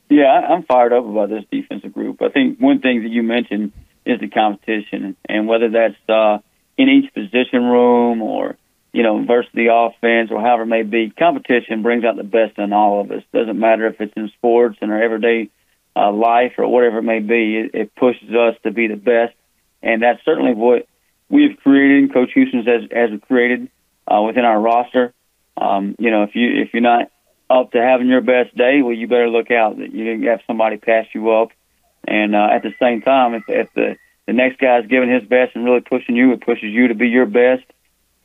[0.09, 2.21] Yeah, I'm fired up about this defensive group.
[2.21, 3.71] I think one thing that you mentioned
[4.05, 6.39] is the competition, and whether that's uh,
[6.77, 8.57] in each position room or
[8.91, 12.57] you know versus the offense or however it may be, competition brings out the best
[12.57, 13.23] in all of us.
[13.33, 15.49] Doesn't matter if it's in sports and our everyday
[15.95, 17.57] uh, life or whatever it may be.
[17.57, 19.33] It, it pushes us to be the best,
[19.81, 20.87] and that's certainly what
[21.29, 23.69] we've created, Coach Houston's has, has created
[24.07, 25.13] uh, within our roster.
[25.57, 27.11] Um, you know, if you if you're not
[27.49, 30.77] up to having your best day, well, you better look out that you have somebody
[30.77, 31.49] pass you up.
[32.05, 35.55] And uh, at the same time, if, if the the next guy's giving his best
[35.55, 37.63] and really pushing you, it pushes you to be your best.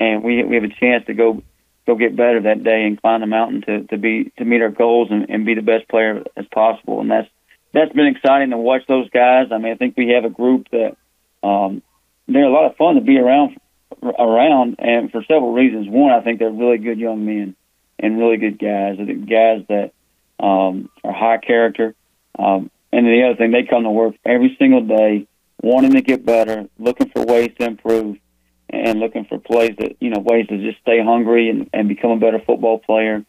[0.01, 1.43] And we we have a chance to go
[1.87, 4.71] go get better that day and climb the mountain to to be to meet our
[4.71, 7.01] goals and, and be the best player as possible.
[7.01, 7.29] And that's
[7.73, 9.49] that's been exciting to watch those guys.
[9.53, 10.97] I mean, I think we have a group that
[11.43, 11.83] um,
[12.27, 13.59] they're a lot of fun to be around
[14.03, 15.89] around, and for several reasons.
[15.89, 17.57] One, I think they're really good young men
[17.99, 18.97] and really good guys.
[18.97, 19.93] They're guys that
[20.39, 21.95] um, are high character.
[22.39, 25.27] Um, and the other thing, they come to work every single day,
[25.61, 28.19] wanting to get better, looking for ways to improve,
[28.71, 32.11] and looking for plays that you know ways to just stay hungry and, and become
[32.11, 33.25] a better football player,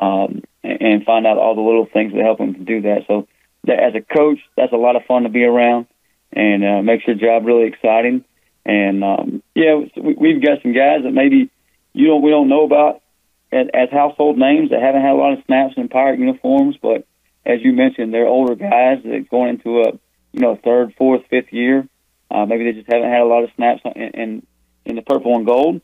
[0.00, 3.04] um, and find out all the little things that help them to do that.
[3.06, 3.26] So,
[3.64, 5.86] that, as a coach, that's a lot of fun to be around,
[6.32, 8.24] and uh, makes your job really exciting.
[8.64, 11.50] And um, yeah, we've got some guys that maybe
[11.92, 13.02] you don't we don't know about
[13.50, 17.06] as, as household names that haven't had a lot of snaps in pirate uniforms, but
[17.44, 19.92] as you mentioned, they're older guys that going into a
[20.32, 21.88] you know third, fourth, fifth year.
[22.30, 24.46] Uh, maybe they just haven't had a lot of snaps in in,
[24.84, 25.80] in the purple and gold,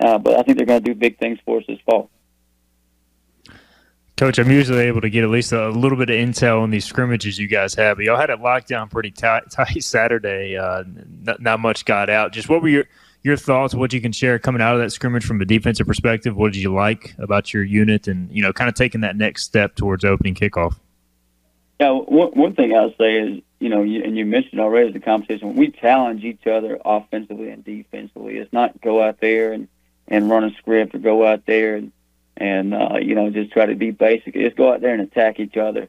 [0.00, 2.10] uh, but I think they're going to do big things for us this fall.
[4.20, 6.84] Coach, I'm usually able to get at least a little bit of intel on these
[6.84, 10.58] scrimmages you guys have, but y'all had it locked down pretty tight, tight Saturday.
[10.58, 10.84] Uh,
[11.22, 12.30] not, not, much got out.
[12.30, 12.84] Just what were your
[13.22, 13.74] your thoughts?
[13.74, 16.36] What you can share coming out of that scrimmage from a defensive perspective?
[16.36, 19.44] What did you like about your unit, and you know, kind of taking that next
[19.44, 20.78] step towards opening kickoff?
[21.80, 25.00] Yeah, one, one thing I'll say is, you know, you, and you mentioned already the
[25.00, 25.56] competition.
[25.56, 28.36] We challenge each other offensively and defensively.
[28.36, 29.66] It's not go out there and
[30.08, 31.90] and run a script or go out there and
[32.40, 34.34] and uh, you know just try to be basic.
[34.34, 35.88] Just go out there and attack each other.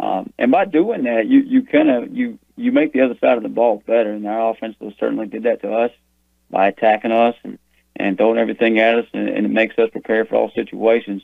[0.00, 3.36] Um, and by doing that, you you kind of you you make the other side
[3.36, 4.12] of the ball better.
[4.12, 5.92] And our offense certainly did that to us
[6.50, 7.58] by attacking us and
[7.94, 11.22] and throwing everything at us, and, and it makes us prepare for all situations.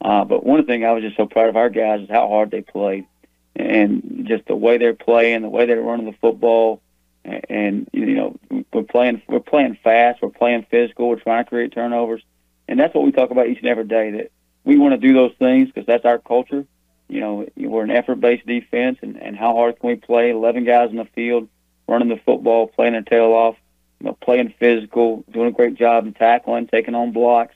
[0.00, 2.50] Uh, but one thing I was just so proud of our guys is how hard
[2.50, 3.06] they played,
[3.54, 6.80] and just the way they're playing, the way they're running the football,
[7.24, 8.38] and, and you know
[8.72, 12.22] we're playing we're playing fast, we're playing physical, we're trying to create turnovers
[12.68, 14.10] and that's what we talk about each and every day.
[14.10, 14.30] That
[14.64, 16.66] we want to do those things because that's our culture.
[17.08, 20.30] You know, we're an effort-based defense, and, and how hard can we play?
[20.30, 21.48] Eleven guys in the field,
[21.86, 23.56] running the football, playing their tail off,
[24.00, 27.54] you know, playing physical, doing a great job in tackling, taking on blocks,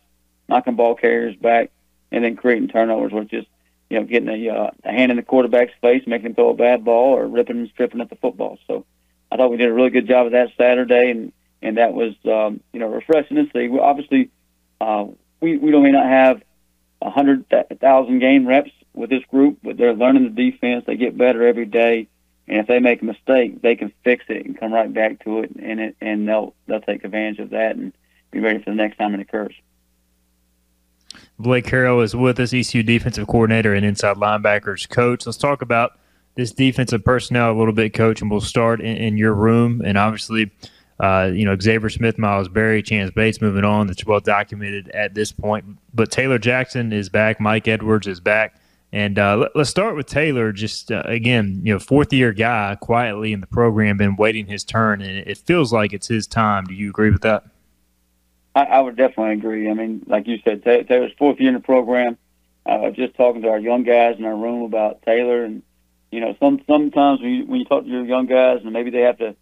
[0.49, 1.71] knocking ball carriers back,
[2.13, 3.45] and then creating turnovers, which is
[3.89, 6.55] you know getting a, uh, a hand in the quarterback's face, making him throw a
[6.55, 8.59] bad ball, or ripping and stripping at the football.
[8.67, 8.85] So
[9.31, 12.15] I thought we did a really good job of that Saturday, and and that was
[12.27, 13.69] um, you know refreshing to see.
[13.69, 14.31] We obviously
[14.81, 15.07] uh,
[15.41, 16.43] we we may not have
[17.03, 17.47] a hundred
[17.81, 20.85] thousand game reps with this group, but they're learning the defense.
[20.87, 22.09] They get better every day,
[22.47, 25.41] and if they make a mistake, they can fix it and come right back to
[25.41, 27.93] it, and it and they'll they'll take advantage of that and
[28.31, 29.55] be ready for the next time it occurs.
[31.39, 35.25] Blake Harrell is with us, ECU defensive coordinator and inside linebackers coach.
[35.25, 35.99] Let's talk about
[36.35, 39.83] this defensive personnel a little bit, coach, and we'll start in, in your room.
[39.85, 40.51] And obviously,
[41.01, 43.87] uh, you know, Xavier Smith, Miles Berry, Chance Bates moving on.
[43.87, 45.79] That's well documented at this point.
[45.95, 47.41] But Taylor Jackson is back.
[47.41, 48.61] Mike Edwards is back.
[48.91, 50.51] And uh, let, us start with Taylor.
[50.51, 54.65] Just uh, again, you know, fourth year guy, quietly in the program, been waiting his
[54.65, 56.65] turn, and it feels like it's his time.
[56.65, 57.45] Do you agree with that?
[58.55, 59.71] I, I would definitely agree.
[59.71, 62.17] I mean, like you said, Taylor's fourth year in the program.
[62.65, 65.63] uh, just talking to our young guys in our room about Taylor, and
[66.11, 68.91] you know, some sometimes when you, when you talk to your young guys, and maybe
[68.91, 69.37] they have to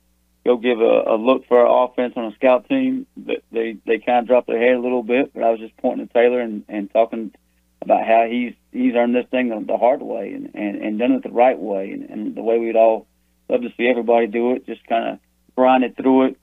[0.47, 4.21] go give a, a look for our offense on a scout team, they they kind
[4.21, 5.33] of drop their head a little bit.
[5.35, 7.35] But I was just pointing to Taylor and, and talking
[7.83, 11.13] about how he's he's earned this thing the, the hard way and, and and done
[11.13, 13.07] it the right way, and, and the way we'd all
[13.49, 14.67] love to see everybody do it.
[14.67, 15.19] Just kind of
[15.57, 16.37] grind it through it,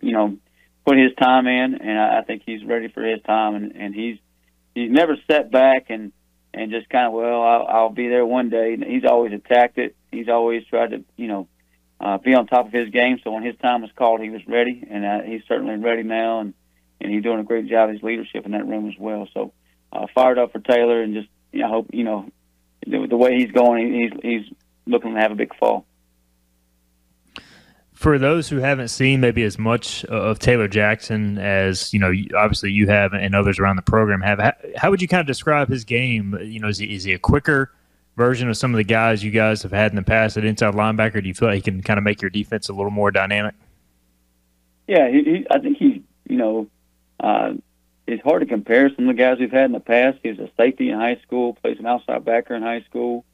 [0.00, 0.36] you know,
[0.86, 3.94] put his time in, and I, I think he's ready for his time, and, and
[3.94, 4.18] he's
[4.74, 6.12] he's never set back and
[6.54, 8.72] and just kind of well I'll, I'll be there one day.
[8.72, 9.94] And he's always attacked it.
[10.10, 11.48] He's always tried to you know
[12.00, 13.18] uh, be on top of his game.
[13.22, 16.40] So when his time was called, he was ready, and uh, he's certainly ready now,
[16.40, 16.54] and
[17.00, 19.28] and he's doing a great job of his leadership in that room as well.
[19.34, 19.52] So
[19.92, 22.30] uh, fired up for Taylor, and just you know, hope you know
[22.86, 24.56] the, the way he's going, he's he's
[24.86, 25.86] looking to have a big fall
[27.96, 32.70] for those who haven't seen maybe as much of Taylor Jackson as you know, obviously
[32.70, 35.68] you have and others around the program have, how, how would you kind of describe
[35.70, 36.38] his game?
[36.42, 37.72] You know, is he, is he a quicker
[38.16, 40.74] version of some of the guys you guys have had in the past at inside
[40.74, 41.22] linebacker?
[41.22, 43.54] Do you feel like he can kind of make your defense a little more dynamic?
[44.86, 46.68] Yeah, he, he, I think he, you know,
[47.20, 47.54] uh,
[48.06, 50.18] it's hard to compare some of the guys we've had in the past.
[50.22, 53.24] He was a safety in high school, plays an outside backer in high school.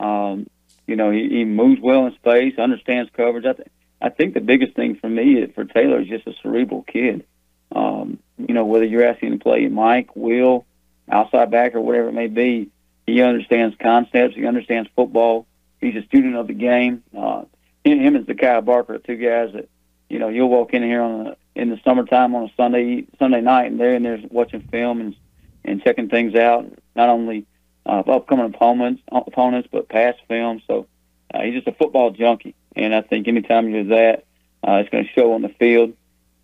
[0.00, 0.48] Um,
[0.86, 3.44] you know, he, he moves well in space, understands coverage.
[3.44, 3.68] I think
[4.00, 7.26] I think the biggest thing for me for Taylor is just a cerebral kid.
[7.74, 10.66] Um, you know, whether you're asking him to play Mike, Will,
[11.10, 12.70] outside back, or whatever it may be,
[13.08, 14.34] he understands concepts.
[14.34, 15.46] He understands football.
[15.80, 17.02] He's a student of the game.
[17.16, 17.44] Uh,
[17.84, 19.68] him and Zakai Barker are two guys that,
[20.10, 23.40] you know, you'll walk in here on a, in the summertime on a Sunday Sunday
[23.40, 25.16] night, and they're in there watching film and
[25.64, 27.46] and checking things out, not only
[27.86, 30.60] uh, upcoming opponents opponents but past film.
[30.66, 30.86] So
[31.32, 32.54] uh, he's just a football junkie.
[32.76, 34.24] And I think anytime you're that,
[34.66, 35.94] uh, it's going to show on the field.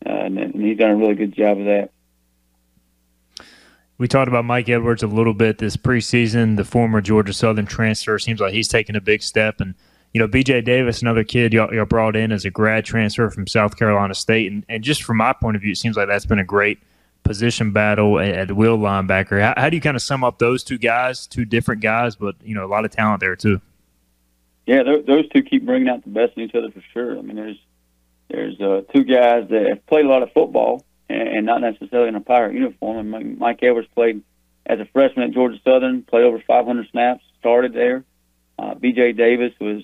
[0.04, 1.90] Uh, and, and he's done a really good job of that.
[3.96, 6.56] We talked about Mike Edwards a little bit this preseason.
[6.56, 9.60] The former Georgia Southern transfer seems like he's taking a big step.
[9.60, 9.74] And,
[10.12, 13.46] you know, BJ Davis, another kid y'all, y'all brought in as a grad transfer from
[13.46, 14.50] South Carolina State.
[14.50, 16.80] And, and just from my point of view, it seems like that's been a great
[17.22, 19.40] position battle at, at will linebacker.
[19.40, 22.34] How, how do you kind of sum up those two guys, two different guys, but,
[22.42, 23.60] you know, a lot of talent there, too?
[24.66, 27.18] Yeah, those two keep bringing out the best in each other for sure.
[27.18, 27.58] I mean, there's
[28.30, 32.14] there's uh, two guys that have played a lot of football and, not necessarily in
[32.14, 33.14] a pirate uniform.
[33.14, 34.22] And Mike Edwards played
[34.66, 38.04] as a freshman at Georgia Southern, played over 500 snaps, started there.
[38.58, 39.12] Uh, B.J.
[39.12, 39.82] Davis was,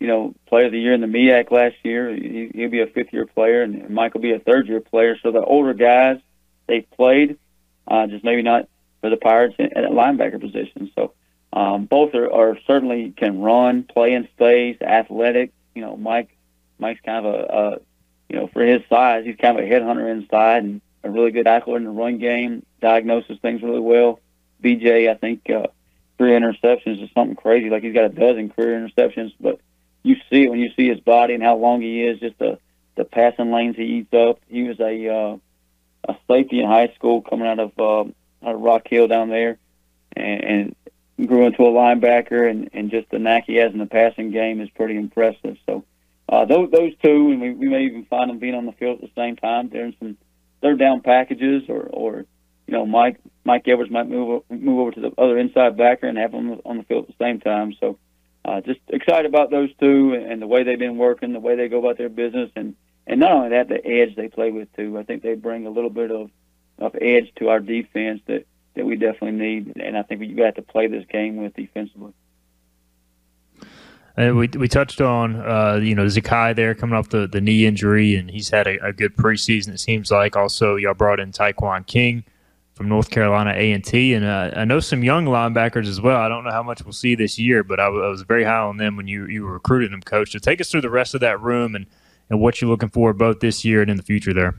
[0.00, 2.14] you know, player of the year in the MEAC last year.
[2.14, 5.18] He, he'll be a fifth year player, and Mike will be a third year player.
[5.22, 6.18] So the older guys,
[6.66, 7.38] they've played,
[7.86, 8.68] uh, just maybe not
[9.00, 10.90] for the Pirates at, linebacker position.
[10.94, 11.12] So
[11.52, 15.52] um, both are, are certainly can run, play in space, athletic.
[15.74, 16.36] You know, Mike
[16.78, 17.80] Mike's kind of a
[18.32, 21.46] you know for his size, he's kind of a headhunter inside and a really good
[21.46, 22.64] athlete in the run game.
[22.80, 24.20] Diagnoses things really well.
[24.62, 25.66] BJ, I think uh,
[26.16, 27.68] three interceptions is something crazy.
[27.68, 29.60] Like he's got a dozen career interceptions, but
[30.02, 32.20] you see it when you see his body and how long he is.
[32.20, 32.58] Just the
[32.96, 34.40] the passing lanes he eats up.
[34.48, 35.36] He was a uh,
[36.08, 38.10] a safety in high school coming out of uh,
[38.46, 39.58] out of Rock Hill down there,
[40.16, 40.74] and,
[41.18, 44.30] and grew into a linebacker, and, and just the knack he has in the passing
[44.30, 45.58] game is pretty impressive.
[45.66, 45.84] So
[46.32, 49.02] uh, those those two, and we, we may even find them being on the field
[49.02, 49.68] at the same time.
[49.68, 50.16] They're some
[50.62, 52.24] third down packages, or or
[52.66, 56.16] you know Mike Mike Edwards might move move over to the other inside backer and
[56.16, 57.74] have them on the field at the same time.
[57.78, 57.98] So
[58.46, 61.54] uh, just excited about those two and, and the way they've been working, the way
[61.54, 64.74] they go about their business, and and not only that, the edge they play with
[64.74, 64.96] too.
[64.98, 66.30] I think they bring a little bit of
[66.78, 70.54] of edge to our defense that that we definitely need, and I think we got
[70.54, 72.14] to play this game with defensively.
[74.16, 77.64] And we we touched on uh, you know Zakai there coming off the, the knee
[77.64, 79.68] injury, and he's had a, a, good preseason.
[79.68, 82.24] It seems like also y'all brought in Taekwon King
[82.74, 86.20] from North Carolina A and T, and uh, I know some young linebackers as well.
[86.20, 88.44] I don't know how much we'll see this year, but I, w- I was very
[88.44, 90.32] high on them when you you were recruiting them, coach.
[90.32, 91.86] So take us through the rest of that room and
[92.28, 94.54] and what you're looking for both this year and in the future there.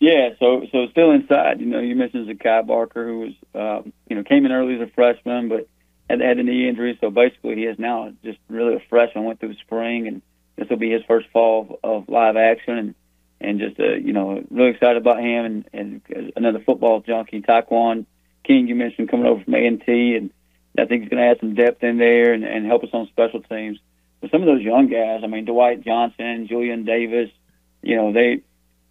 [0.00, 1.60] Yeah, so so still inside.
[1.60, 4.80] You know, you mentioned Zakai Barker, who was um, you know came in early as
[4.80, 5.68] a freshman, but
[6.08, 6.96] had had a knee injury.
[7.00, 9.24] So basically, he is now just really a freshman.
[9.24, 10.22] Went through spring, and
[10.56, 12.94] this will be his first fall of, of live action, and
[13.40, 18.06] and just uh, you know really excited about him and and another football junkie, Taekwon
[18.44, 18.68] King.
[18.68, 20.30] You mentioned coming over from A and T, and
[20.78, 23.08] I think he's going to add some depth in there and, and help us on
[23.08, 23.78] special teams.
[24.20, 27.30] But some of those young guys, I mean Dwight Johnson, Julian Davis,
[27.82, 28.42] you know they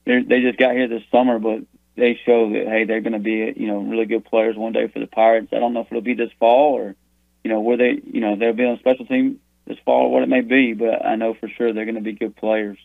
[0.05, 1.59] they just got here this summer, but
[1.97, 4.87] they show that hey, they're going to be you know really good players one day
[4.87, 5.49] for the Pirates.
[5.51, 6.95] I don't know if it'll be this fall or
[7.47, 10.29] you know where they you know they'll be on special team this fall what it
[10.29, 12.77] may be, but I know for sure they're going to be good players.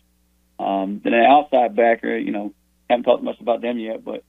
[0.61, 2.55] Um, then an outside backer, you know,
[2.89, 4.23] haven't talked much about them yet, but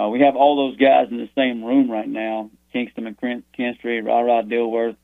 [0.00, 4.04] uh, we have all those guys in the same room right now Kingston and McKinstry,
[4.04, 4.96] Rara Dilworth.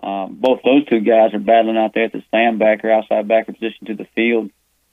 [0.00, 3.52] Um, both those two guys are battling out there at the stand backer, outside backer
[3.52, 4.50] position to the field.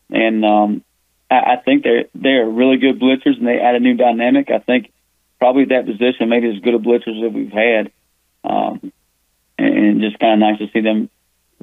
[0.09, 0.83] And um,
[1.29, 4.49] I, I think they're they're really good blitzers, and they add a new dynamic.
[4.49, 4.91] I think
[5.39, 7.91] probably that position maybe as good a blitzers that we've had,
[8.43, 8.91] um,
[9.57, 11.09] and, and just kind of nice to see them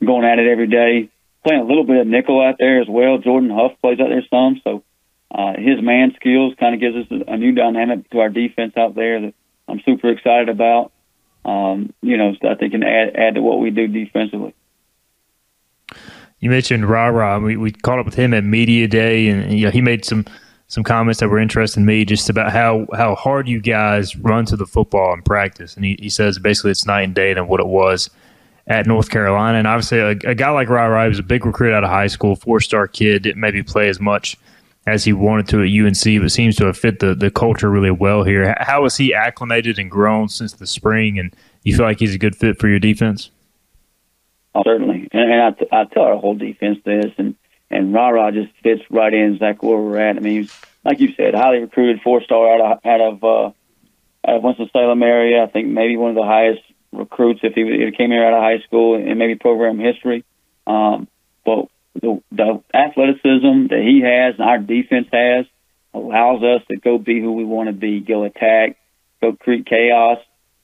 [0.05, 1.11] going at it every day.
[1.45, 3.19] Playing a little bit of nickel out there as well.
[3.19, 4.83] Jordan Huff plays out there some, so
[5.31, 8.95] uh, his man skills kind of gives us a, new dynamic to our defense out
[8.95, 9.35] there that
[9.69, 10.93] I'm super excited about.
[11.45, 14.55] Um, you know, so I think can add add to what we do defensively.
[16.39, 17.41] You mentioned Rara.
[17.41, 20.25] We, we caught up with him at media day, and you know he made some
[20.75, 24.45] some comments that were interesting to me just about how how hard you guys run
[24.47, 25.77] to the football in practice.
[25.77, 28.11] And he, he says basically it's night and day than what it was
[28.67, 29.57] at North Carolina.
[29.57, 32.35] And obviously, a, a guy like Rara was a big recruit out of high school,
[32.35, 34.37] four star kid, didn't maybe play as much
[34.85, 37.93] as he wanted to at UNC, but seems to have fit the, the culture really
[37.93, 38.57] well here.
[38.59, 41.21] How has he acclimated and grown since the spring?
[41.21, 43.31] And you feel like he's a good fit for your defense?
[44.57, 47.37] Oh, certainly, and, and I, I tell our whole defense this, and
[47.75, 50.17] and Rara just fits right in exactly where we're at.
[50.17, 50.49] I mean,
[50.85, 53.47] like you said, highly recruited, four star out of out of uh,
[54.29, 55.43] out of Winston Salem area.
[55.43, 58.35] I think maybe one of the highest recruits if he, if he came here out
[58.35, 60.25] of high school and maybe program history.
[60.67, 61.09] Um,
[61.45, 61.69] but
[62.01, 65.47] the, the athleticism that he has and our defense has
[65.93, 68.77] allows us to go be who we want to be, go attack,
[69.21, 70.19] go create chaos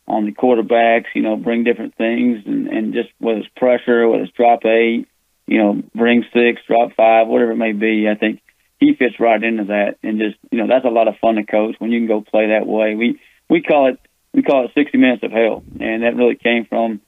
[0.06, 4.24] on the quarterbacks, you know, bring different things and, and just whether it's pressure, whether
[4.24, 5.06] it's drop eight,
[5.50, 8.08] you know, bring six, drop five, whatever it may be.
[8.08, 8.40] I think
[8.78, 11.44] he fits right into that and just, you know, that's a lot of fun to
[11.44, 12.94] coach when you can go play that way.
[12.94, 13.98] We, we call it,
[14.32, 15.62] we call it 60 minutes of hell.
[15.80, 17.00] And that really came from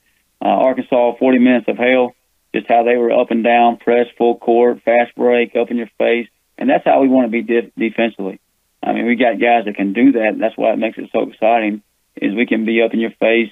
[0.45, 2.15] uh, Arkansas, 40 minutes of hell
[2.55, 5.91] just how they were up and down, press, full court, fast break, up in your
[5.99, 6.29] face,
[6.59, 8.41] and that's how we want to be de- defensively.
[8.83, 10.37] I mean, we got guys that can do that.
[10.39, 11.83] That's why it makes it so exciting.
[12.17, 13.51] Is we can be up in your face,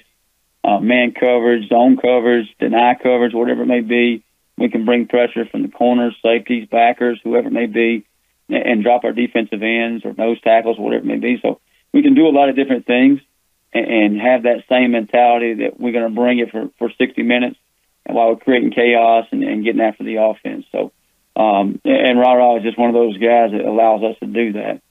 [0.63, 4.23] uh, man coverage, zone coverage, deny coverage, whatever it may be.
[4.57, 8.05] We can bring pressure from the corners, safeties, backers, whoever it may be,
[8.49, 11.39] and, drop our defensive ends or nose tackles, whatever it may be.
[11.41, 11.59] So
[11.93, 13.21] we can do a lot of different things
[13.73, 17.23] and, and have that same mentality that we're going to bring it for, for 60
[17.23, 17.57] minutes
[18.05, 20.65] while we're creating chaos and, and getting after the offense.
[20.71, 20.91] So,
[21.35, 24.81] um, and Rara is just one of those guys that allows us to do that.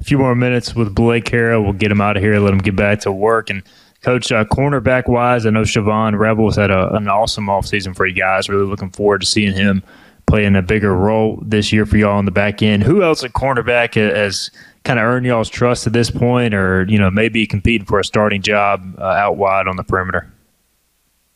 [0.00, 1.62] A few more minutes with Blake Harrell.
[1.62, 3.50] We'll get him out of here, let him get back to work.
[3.50, 3.62] And
[4.02, 8.14] Coach, uh, cornerback wise, I know Shavon Revel's had a, an awesome offseason for you
[8.14, 8.48] guys.
[8.48, 9.82] Really looking forward to seeing him
[10.26, 12.82] playing a bigger role this year for y'all on the back end.
[12.82, 14.50] Who else at cornerback has
[14.84, 18.04] kind of earned y'all's trust at this point, or you know maybe competing for a
[18.04, 20.32] starting job uh, out wide on the perimeter?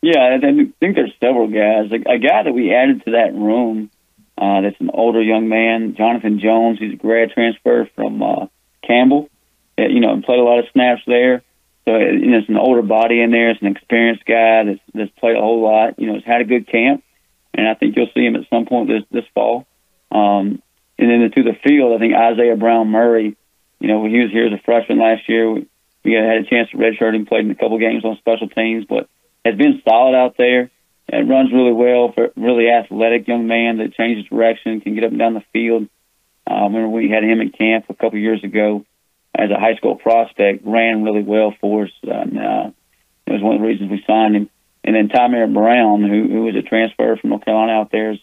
[0.02, 1.92] Yeah, I think there's several guys.
[1.92, 3.90] A, a guy that we added to that room
[4.38, 6.78] uh, that's an older young man, Jonathan Jones.
[6.78, 8.46] He's a grad transfer from uh,
[8.86, 9.28] Campbell.
[9.76, 11.42] You know, played a lot of snaps there.
[11.84, 13.50] So you know, it's an older body in there.
[13.50, 15.98] It's an experienced guy that's, that's played a whole lot.
[15.98, 17.02] You know, has had a good camp,
[17.54, 19.66] and I think you'll see him at some point this this fall.
[20.10, 20.62] Um,
[20.98, 23.36] and then to the field, I think Isaiah Brown Murray.
[23.78, 25.66] You know, when he was here as a freshman last year, we,
[26.04, 28.84] we had a chance to redshirt him, played in a couple games on special teams,
[28.86, 29.08] but
[29.42, 30.70] has been solid out there
[31.08, 35.10] and runs really well for really athletic young man that changes direction, can get up
[35.10, 35.88] and down the field.
[36.48, 38.84] Uh, I remember we had him in camp a couple years ago
[39.40, 41.90] as a high school prospect, ran really well for us.
[42.02, 42.70] And, uh,
[43.26, 44.50] it was one of the reasons we signed him.
[44.82, 48.14] And then Tymer Brown, who, who was a transfer from North Carolina out there,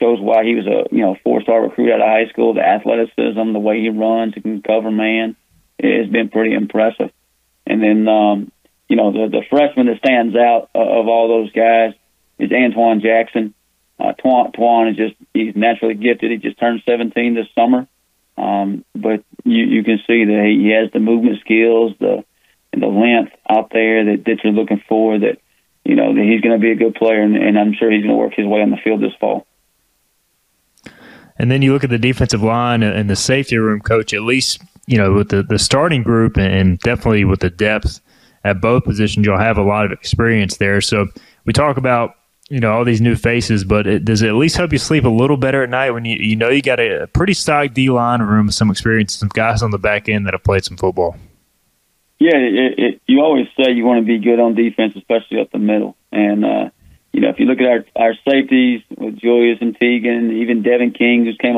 [0.00, 2.54] shows why he was a you know four star recruit out of high school.
[2.54, 5.36] The athleticism, the way he runs, he can cover man,
[5.82, 7.10] has been pretty impressive.
[7.66, 8.52] And then um,
[8.92, 11.94] you know, the, the freshman that stands out uh, of all those guys
[12.38, 13.54] is Antoine Jackson.
[13.98, 16.30] Uh, Twan, Twan is just, he's naturally gifted.
[16.30, 17.88] He just turned 17 this summer.
[18.36, 22.24] Um, but you, you can see that he has the movement skills, the,
[22.72, 25.38] and the length out there that, that you're looking for that,
[25.84, 28.02] you know, that he's going to be a good player and, and I'm sure he's
[28.02, 29.46] going to work his way on the field this fall.
[31.38, 34.62] And then you look at the defensive line and the safety room coach, at least,
[34.86, 38.00] you know, with the, the starting group and definitely with the depth
[38.44, 40.80] at both positions, you'll have a lot of experience there.
[40.80, 41.06] So
[41.44, 42.14] we talk about
[42.52, 45.04] you know all these new faces, but it, does it at least help you sleep
[45.04, 47.72] a little better at night when you you know you got a, a pretty stocked
[47.72, 50.76] D line room, some experience, some guys on the back end that have played some
[50.76, 51.16] football.
[52.18, 55.50] Yeah, it, it, you always say you want to be good on defense, especially up
[55.50, 55.96] the middle.
[56.12, 56.70] And uh,
[57.10, 60.90] you know, if you look at our our safeties with Julius and Teagan, even Devin
[60.90, 61.56] King just came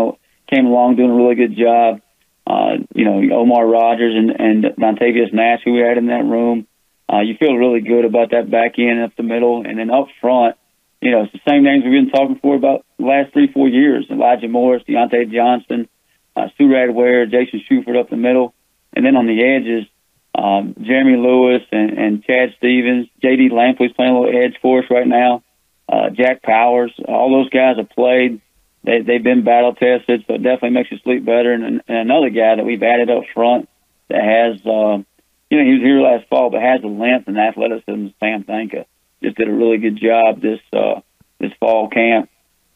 [0.49, 2.03] came along doing a really good job.
[2.47, 6.69] Uh, you know, Omar Rogers and and Dontavius Nash, who we had in that room.
[7.13, 10.07] Uh, you feel really good about that back end up the middle, and then up
[10.21, 10.57] front,
[11.05, 13.69] you know, it's the same names we've been talking for about the last three, four
[13.69, 15.87] years: Elijah Morris, Deontay Johnson,
[16.35, 18.55] uh, Surratt Ware, Jason Shuford up the middle,
[18.95, 19.87] and then on the edges,
[20.35, 23.51] um, Jeremy Lewis and, and Chad Stevens, J.D.
[23.51, 25.43] Lampley's playing a little edge for us right now.
[25.87, 28.41] Uh, Jack Powers, all those guys have played.
[28.83, 31.53] They, they've been battle tested, so it definitely makes you sleep better.
[31.53, 33.69] And, and another guy that we've added up front
[34.09, 35.05] that has, uh,
[35.51, 38.07] you know, he was here last fall, but has the length and athleticism.
[38.21, 38.87] Sam Thanka
[39.25, 41.01] just did a really good job this uh,
[41.41, 42.31] this fall camp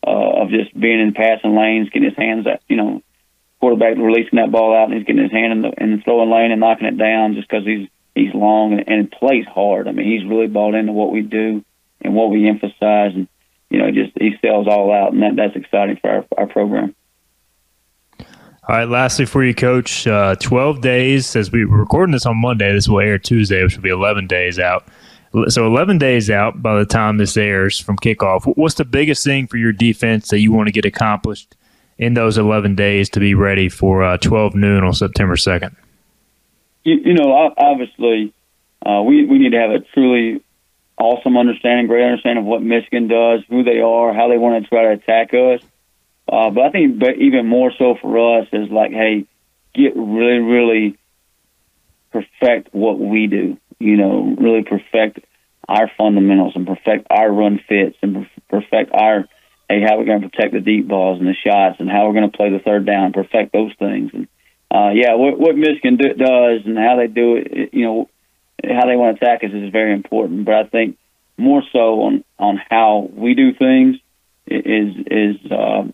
[0.06, 3.02] uh, of just being in passing lanes, getting his hands, at, you know,
[3.60, 6.30] quarterback releasing that ball out and he's getting his hand in the, in the throwing
[6.30, 9.88] lane and knocking it down just because he's he's long and, and plays hard.
[9.88, 11.64] I mean, he's really bought into what we do
[12.00, 13.28] and what we emphasize, and
[13.70, 16.94] you know, just he sells all out, and that that's exciting for our, our program.
[18.20, 22.36] All right, lastly for you, Coach, uh, 12 days, as we were recording this on
[22.36, 24.86] Monday, this will air Tuesday, which will be 11 days out.
[25.48, 28.50] So 11 days out by the time this airs from kickoff.
[28.56, 31.54] What's the biggest thing for your defense that you want to get accomplished
[31.98, 35.74] in those 11 days to be ready for uh, 12 noon on September 2nd?
[36.84, 38.32] You, you know, obviously,
[38.84, 40.42] uh, we, we need to have a truly
[40.98, 44.68] awesome understanding, great understanding of what Michigan does, who they are, how they want to
[44.68, 45.60] try to attack us.
[46.30, 49.26] Uh, but I think but even more so for us is like, hey,
[49.74, 50.98] get really, really
[52.12, 53.58] perfect what we do.
[53.78, 55.20] You know, really perfect
[55.68, 59.28] our fundamentals and perfect our run fits and perfect our
[59.68, 62.14] hey how we're going to protect the deep balls and the shots and how we're
[62.14, 64.10] going to play the third down, perfect those things.
[64.14, 64.28] And
[64.70, 68.08] uh, yeah, what, what Michigan do, does and how they do it, you know,
[68.64, 70.44] how they want to attack us is very important.
[70.44, 70.98] But I think
[71.36, 73.96] more so on on how we do things
[74.46, 75.84] is is uh,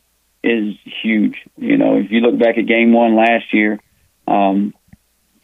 [0.42, 1.36] is huge.
[1.56, 3.80] You know, if you look back at game one last year,
[4.26, 4.74] um,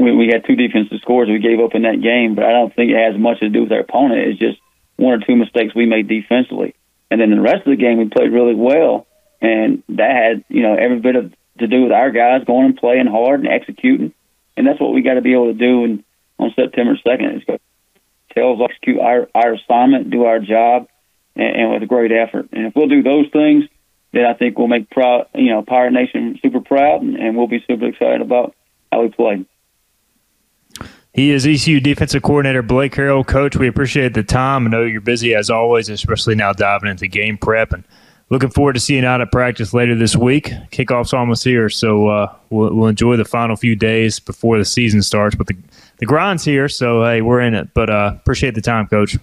[0.00, 2.74] we, we had two defensive scores we gave up in that game, but I don't
[2.74, 4.28] think it has much to do with our opponent.
[4.28, 4.58] It's just
[4.96, 6.74] one or two mistakes we made defensively,
[7.10, 9.06] and then the rest of the game we played really well,
[9.40, 12.76] and that had you know every bit of to do with our guys going and
[12.76, 14.12] playing hard and executing,
[14.56, 15.84] and that's what we got to be able to do.
[15.84, 16.04] And
[16.38, 17.58] on September second, is go
[18.34, 20.88] tell us execute our our assignment, do our job,
[21.36, 22.48] and, and with a great effort.
[22.52, 23.64] And if we'll do those things
[24.12, 27.46] then I think we'll make proud, you know, Pirate Nation super proud, and, and we'll
[27.46, 28.54] be super excited about
[28.90, 29.44] how we play.
[31.12, 33.26] He is ECU defensive coordinator Blake Harrell.
[33.26, 34.66] Coach, we appreciate the time.
[34.66, 37.82] I know you're busy as always, especially now diving into game prep and
[38.28, 40.52] looking forward to seeing you out at practice later this week.
[40.70, 45.02] Kickoff's almost here, so uh, we'll, we'll, enjoy the final few days before the season
[45.02, 45.34] starts.
[45.34, 45.56] But the,
[45.98, 47.74] the grind's here, so hey, we're in it.
[47.74, 49.18] But uh, appreciate the time, Coach.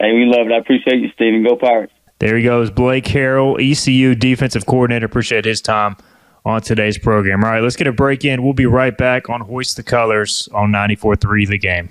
[0.00, 0.52] Hey, we love it.
[0.52, 1.44] I appreciate you, Stephen.
[1.44, 1.92] Go Pirates.
[2.18, 5.06] There he goes, Blake Harrell, ECU defensive coordinator.
[5.06, 5.96] Appreciate his time
[6.44, 7.44] on today's program.
[7.44, 8.42] All right, let's get a break in.
[8.42, 11.90] We'll be right back on Hoist the Colors on 94.3 The Game.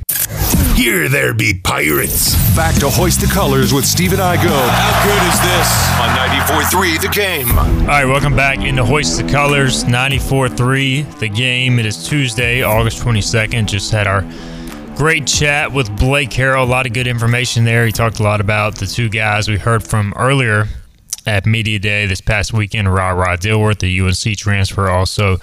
[0.75, 2.35] Here there be pirates.
[2.55, 4.69] Back to Hoist the Colors with Stephen Igo.
[4.69, 5.89] How good is this?
[5.99, 6.09] On
[6.69, 7.57] 94.3 The Game.
[7.57, 11.79] All right, welcome back into Hoist the Colors, 94.3 The Game.
[11.79, 13.65] It is Tuesday, August 22nd.
[13.65, 14.23] Just had our
[14.97, 16.63] Great chat with Blake Harrell.
[16.63, 17.85] A lot of good information there.
[17.85, 20.67] He talked a lot about the two guys we heard from earlier
[21.27, 24.89] at Media Day this past weekend, Rara Dilworth, the UNC transfer.
[24.89, 25.37] Also,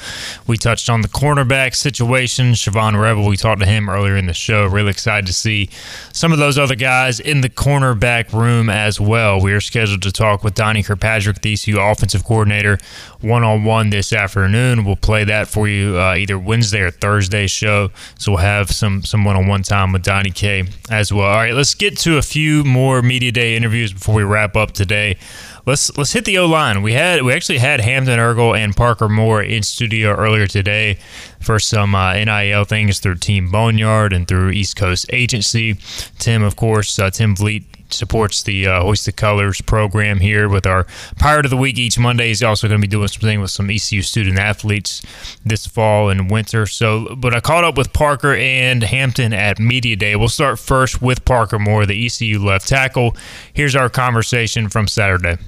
[0.46, 2.52] we touched on the cornerback situation.
[2.52, 4.66] Shavon Revel, we talked to him earlier in the show.
[4.66, 5.68] Really excited to see
[6.12, 9.40] some of those other guys in the cornerback room as well.
[9.40, 12.78] We are scheduled to talk with Donnie Kirkpatrick, the ECU offensive coordinator,
[13.20, 14.84] one on one this afternoon.
[14.86, 17.90] We'll play that for you uh, either Wednesday or Thursday show.
[18.18, 21.28] So we'll have some some one on one time with Donnie K as well.
[21.28, 24.72] All right, let's get to a few more Media Day interviews before we wrap up
[24.72, 25.18] today
[25.66, 26.82] let's let's hit the O line.
[26.82, 30.98] We had we actually had Hampton Ergle and Parker Moore in studio earlier today
[31.40, 35.74] for some uh, NIL things through Team Boneyard and through East Coast Agency.
[36.18, 40.66] Tim, of course, uh, Tim Vliet supports the uh, Hoist the Colors program here with
[40.66, 40.86] our
[41.18, 42.28] Pirate of the Week each Monday.
[42.28, 45.02] He's also going to be doing something with some ECU student athletes
[45.44, 46.66] this fall and winter.
[46.66, 50.16] So, but I caught up with Parker and Hampton at Media Day.
[50.16, 53.16] We'll start first with Parker Moore, the ECU left tackle.
[53.52, 55.38] Here's our conversation from Saturday.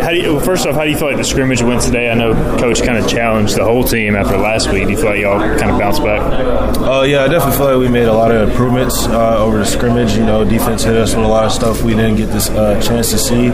[0.00, 2.10] How do you, well, first off, how do you feel like the scrimmage went today?
[2.10, 4.84] I know Coach kind of challenged the whole team after last week.
[4.84, 6.20] Do you feel like y'all kind of bounced back?
[6.78, 9.58] Oh, uh, yeah, I definitely feel like we made a lot of improvements uh, over
[9.58, 10.14] the scrimmage.
[10.14, 12.80] You know, defense hit us with a lot of stuff we didn't get this uh,
[12.80, 13.48] chance to see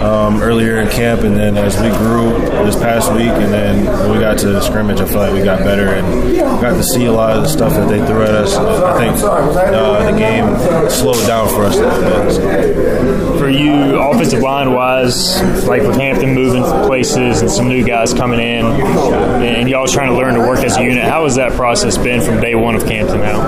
[0.00, 1.22] um, earlier in camp.
[1.22, 2.32] And then as we grew
[2.64, 5.42] this past week, and then when we got to the scrimmage, I feel like we
[5.42, 8.30] got better and got to see a lot of the stuff that they threw at
[8.30, 8.56] us.
[8.56, 13.38] I think uh, the game slowed down for us a little bit.
[13.38, 18.40] For you, offensive line wise, like with Hampton moving places and some new guys coming
[18.40, 21.04] in, and y'all trying to learn to work as a unit.
[21.04, 23.40] How has that process been from day one of camp to now?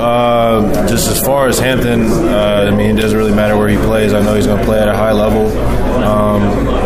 [0.00, 3.76] Uh, just as far as Hampton, uh, I mean, it doesn't really matter where he
[3.76, 4.12] plays.
[4.12, 5.46] I know he's going to play at a high level.
[6.04, 6.42] Um,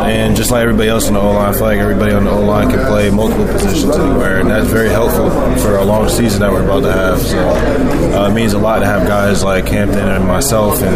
[0.09, 2.31] and just like everybody else in the O line, I feel like everybody on the
[2.31, 5.29] O line can play multiple positions anywhere, and that's very helpful
[5.59, 7.21] for a long season that we're about to have.
[7.21, 10.95] So uh, it means a lot to have guys like Hampton and myself and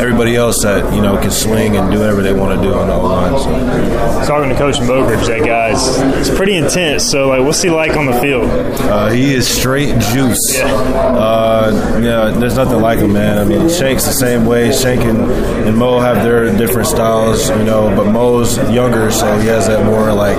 [0.00, 2.88] everybody else that you know can swing and do whatever they want to do on
[2.88, 3.17] the O line.
[3.24, 4.26] So.
[4.26, 7.10] Talking to Coach Mogridge, that guy's it's pretty intense.
[7.10, 8.48] So like, what's he like on the field?
[8.48, 10.56] Uh, he is straight juice.
[10.56, 10.66] Yeah.
[10.66, 13.38] Uh, yeah, there's nothing like him, man.
[13.38, 14.72] I mean, Shank's the same way.
[14.72, 15.18] Shank and,
[15.66, 19.84] and Mo have their different styles, you know, but Mo's younger, so he has that
[19.84, 20.38] more like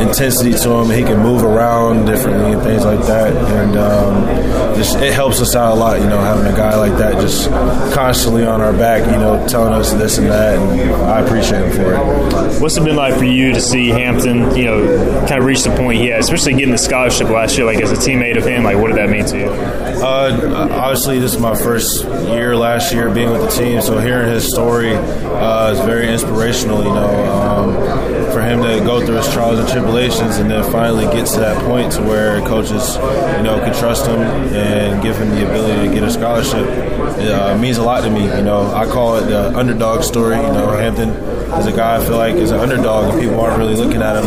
[0.00, 0.90] intensity to him.
[0.90, 5.54] He can move around differently and things like that, and um, just it helps us
[5.54, 7.48] out a lot, you know, having a guy like that just
[7.94, 11.72] constantly on our back, you know, telling us this and that, and I appreciate him
[11.72, 12.01] for it.
[12.60, 15.74] What's it been like for you to see Hampton, you know, kind of reach the
[15.76, 18.64] point he has, especially getting the scholarship last year, like as a teammate of him,
[18.64, 19.46] like what did that mean to you?
[19.46, 24.28] Uh, obviously, this is my first year last year being with the team, so hearing
[24.28, 26.82] his story uh, is very inspirational.
[26.82, 31.04] You know, um, for him to go through his trials and tribulations and then finally
[31.06, 32.96] get to that point to where coaches,
[33.36, 36.66] you know, can trust him and give him the ability to get a scholarship
[37.18, 38.24] it, uh, means a lot to me.
[38.24, 40.36] You know, I call it the underdog story.
[40.36, 43.58] You know, Hampton is a guy I feel like is an underdog and people aren't
[43.58, 44.26] really looking at him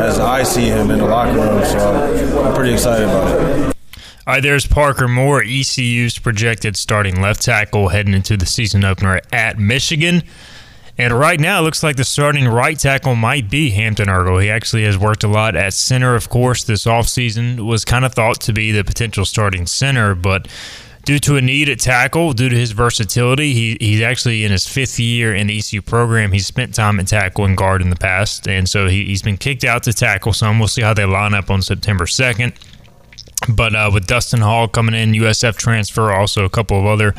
[0.00, 1.64] as I see him in the locker room.
[1.64, 3.76] So I'm pretty excited about it.
[4.26, 9.20] All right, there's Parker Moore, ECU's projected starting left tackle heading into the season opener
[9.32, 10.24] at Michigan.
[10.98, 14.42] And right now, it looks like the starting right tackle might be Hampton Ergle.
[14.42, 17.64] He actually has worked a lot at center, of course, this offseason.
[17.64, 20.48] Was kind of thought to be the potential starting center, but
[21.04, 24.66] due to a need at tackle, due to his versatility, he, he's actually in his
[24.66, 26.32] fifth year in the ECU program.
[26.32, 29.36] He's spent time at tackle and guard in the past, and so he, he's been
[29.36, 30.58] kicked out to tackle some.
[30.58, 32.56] We'll see how they line up on September 2nd.
[33.54, 37.14] But uh, with Dustin Hall coming in, USF transfer, also a couple of other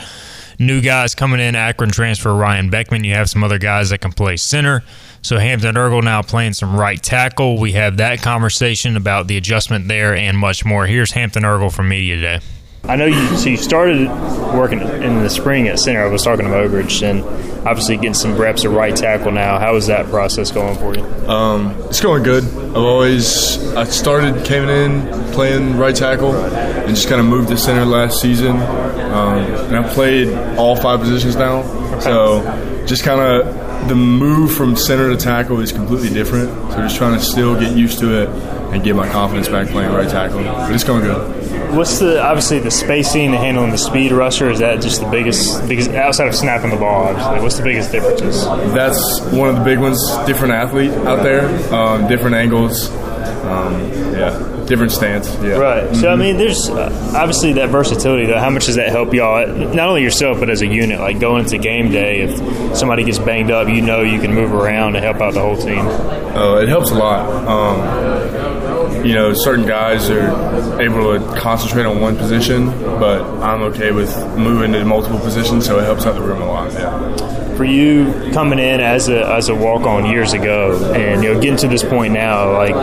[0.57, 1.55] new guys coming in.
[1.55, 3.03] Akron transfer Ryan Beckman.
[3.03, 4.83] You have some other guys that can play center.
[5.21, 7.59] So Hampton Ergle now playing some right tackle.
[7.59, 10.87] We have that conversation about the adjustment there and much more.
[10.87, 12.39] Here's Hampton Ergle from Media Day.
[12.87, 13.37] I know you.
[13.37, 14.07] So you started
[14.53, 16.03] working in the spring at center.
[16.03, 17.23] I was talking to Mogridge, and
[17.67, 19.57] obviously getting some reps at right tackle now.
[19.59, 21.03] How is that process going for you?
[21.27, 22.43] Um, it's going good.
[22.43, 27.57] I've always I started coming in playing right tackle and just kind of moved to
[27.57, 31.63] center last season, um, and I've played all five positions now.
[31.99, 32.41] So
[32.85, 36.49] just kind of the move from center to tackle is completely different.
[36.71, 38.29] So just trying to still get used to it
[38.73, 40.43] and get my confidence back playing right tackle.
[40.43, 44.49] But it's going good what's the obviously the spacing, the handling, the speed rusher?
[44.49, 47.07] Is that just the biggest biggest outside of snapping the ball?
[47.07, 48.45] Obviously, what's the biggest differences?
[48.73, 49.99] That's one of the big ones.
[50.25, 52.89] Different athlete out there, um, different angles.
[52.89, 53.73] Um,
[54.13, 55.33] yeah different stance.
[55.35, 55.57] Yeah.
[55.57, 55.83] Right.
[55.83, 55.95] Mm-hmm.
[55.95, 56.21] So I mm-hmm.
[56.21, 58.25] mean, there's uh, obviously that versatility.
[58.25, 59.47] Though, how much does that help y'all?
[59.47, 60.99] Not only yourself, but as a unit.
[60.99, 64.53] Like going into game day, if somebody gets banged up, you know you can move
[64.53, 65.79] around and help out the whole team.
[65.79, 67.29] Uh, it helps a lot.
[67.47, 68.64] Um,
[69.05, 72.67] you know, certain guys are able to concentrate on one position,
[72.99, 76.45] but I'm okay with moving to multiple positions, so it helps out the room a
[76.45, 76.73] lot.
[76.73, 77.55] Yeah.
[77.55, 81.39] For you coming in as a as a walk on years ago, and you know
[81.39, 82.73] getting to this point now, like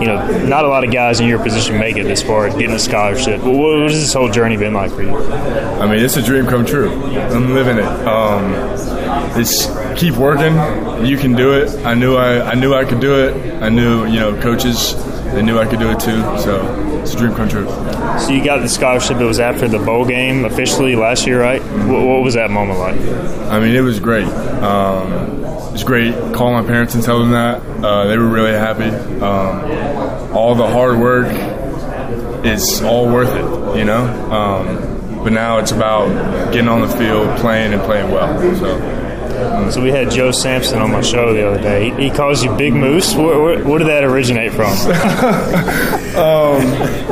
[0.00, 2.72] you know, not a lot of guys in your position make it this far, getting
[2.72, 3.42] a scholarship.
[3.42, 5.16] What has this whole journey been like for you?
[5.16, 6.90] I mean, it's a dream come true.
[6.90, 7.84] I'm living it.
[7.84, 8.52] Um,
[9.38, 9.66] it's
[10.00, 10.54] keep working.
[11.06, 11.84] You can do it.
[11.84, 13.62] I knew I, I knew I could do it.
[13.62, 14.94] I knew you know coaches
[15.34, 16.20] they knew I could do it too.
[16.38, 17.66] So it's a dream come true.
[18.20, 19.18] So you got the scholarship.
[19.18, 21.62] It was after the bowl game officially last year, right?
[21.62, 22.98] What, what was that moment like?
[23.50, 24.26] I mean, it was great.
[24.26, 27.84] Um, it was great calling my parents and telling them that.
[27.84, 28.90] Uh, they were really happy.
[29.20, 31.26] Um, all the hard work
[32.44, 34.04] is all worth it, you know.
[34.30, 38.56] Um, but now it's about getting on the field, playing and playing well.
[38.56, 39.05] So.
[39.70, 41.90] So we had Joe Sampson on my show the other day.
[41.90, 43.14] He, he calls you Big Moose.
[43.14, 44.70] Where, where, where did that originate from?
[46.16, 46.62] um,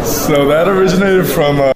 [0.05, 1.61] so that originated from.
[1.61, 1.73] Uh,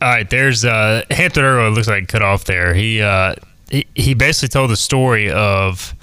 [0.00, 1.74] all right, there's uh, Hampton Ergle.
[1.74, 2.74] Looks like cut off there.
[2.74, 3.34] He, uh,
[3.70, 5.94] he he basically told the story of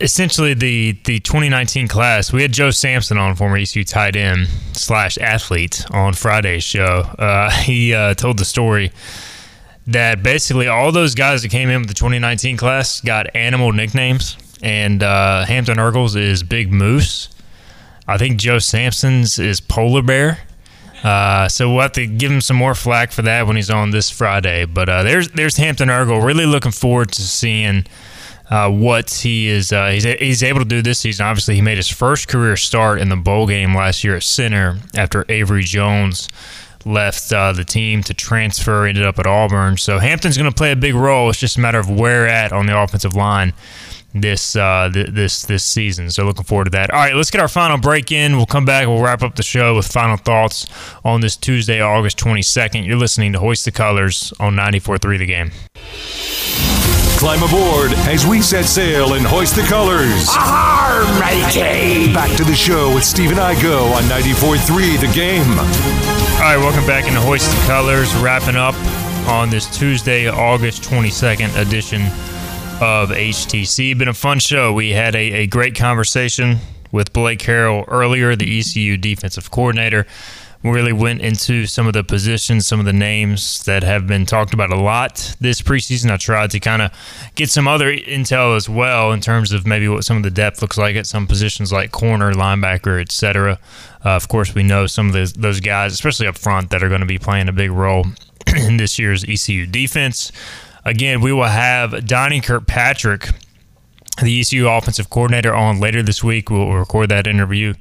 [0.00, 2.32] essentially the the 2019 class.
[2.32, 7.02] We had Joe Sampson on, former ECU tight end slash athlete, on Friday's show.
[7.18, 8.90] Uh, he uh, told the story
[9.86, 14.36] that basically all those guys that came in with the 2019 class got animal nicknames,
[14.62, 17.28] and uh, Hampton Ergles is Big Moose.
[18.06, 20.40] I think Joe Sampson's is Polar Bear.
[21.02, 23.90] Uh, so we'll have to give him some more flack for that when he's on
[23.90, 24.64] this Friday.
[24.64, 26.24] But uh, there's there's Hampton Ergle.
[26.24, 27.84] Really looking forward to seeing
[28.50, 31.26] uh, what he is uh, he's, he's able to do this season.
[31.26, 34.78] Obviously, he made his first career start in the bowl game last year at center
[34.94, 36.28] after Avery Jones
[36.84, 39.76] left uh, the team to transfer, ended up at Auburn.
[39.76, 41.30] So Hampton's going to play a big role.
[41.30, 43.54] It's just a matter of where at on the offensive line
[44.14, 46.10] this uh, th- this this season.
[46.10, 46.90] So looking forward to that.
[46.90, 48.36] All right, let's get our final break in.
[48.36, 48.86] We'll come back.
[48.86, 50.66] We'll wrap up the show with final thoughts
[51.04, 52.86] on this Tuesday, August 22nd.
[52.86, 55.50] You're listening to Hoist the Colors on 94.3 The Game.
[57.18, 60.28] Climb aboard as we set sail and hoist the colors.
[60.28, 62.12] Ahar, matey!
[62.12, 66.23] Back to the show with Stephen Igo on 94.3 The Game.
[66.34, 68.14] All right, welcome back into Hoist the Colors.
[68.16, 68.74] Wrapping up
[69.28, 72.02] on this Tuesday, August 22nd edition
[72.82, 73.96] of HTC.
[73.96, 74.72] Been a fun show.
[74.72, 76.58] We had a, a great conversation
[76.92, 80.06] with Blake Harrell earlier, the ECU defensive coordinator.
[80.64, 84.54] Really went into some of the positions, some of the names that have been talked
[84.54, 86.10] about a lot this preseason.
[86.10, 86.90] I tried to kind of
[87.34, 90.62] get some other intel as well in terms of maybe what some of the depth
[90.62, 93.58] looks like at some positions like corner, linebacker, etc.
[94.02, 96.88] Uh, of course, we know some of those, those guys, especially up front, that are
[96.88, 98.06] going to be playing a big role
[98.56, 100.32] in this year's ECU defense.
[100.86, 103.28] Again, we will have Donnie Kirkpatrick,
[104.22, 106.48] the ECU offensive coordinator, on later this week.
[106.48, 107.74] We'll record that interview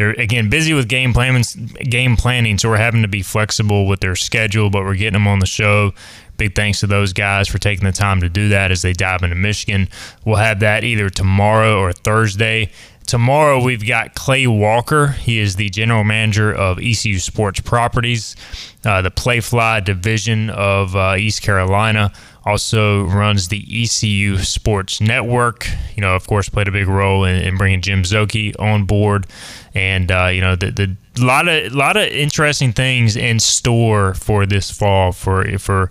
[0.00, 1.44] they're again busy with game planning,
[1.90, 5.26] game planning, so we're having to be flexible with their schedule, but we're getting them
[5.26, 5.92] on the show.
[6.38, 9.22] Big thanks to those guys for taking the time to do that as they dive
[9.22, 9.90] into Michigan.
[10.24, 12.70] We'll have that either tomorrow or Thursday.
[13.04, 15.08] Tomorrow we've got Clay Walker.
[15.08, 18.36] He is the general manager of ECU Sports Properties,
[18.86, 22.10] uh, the Playfly division of uh, East Carolina
[22.44, 25.68] also runs the ECU Sports Network.
[25.94, 29.26] You know, of course, played a big role in, in bringing Jim Szoke on board,
[29.74, 34.46] and uh, you know, the the lot of lot of interesting things in store for
[34.46, 35.90] this fall for for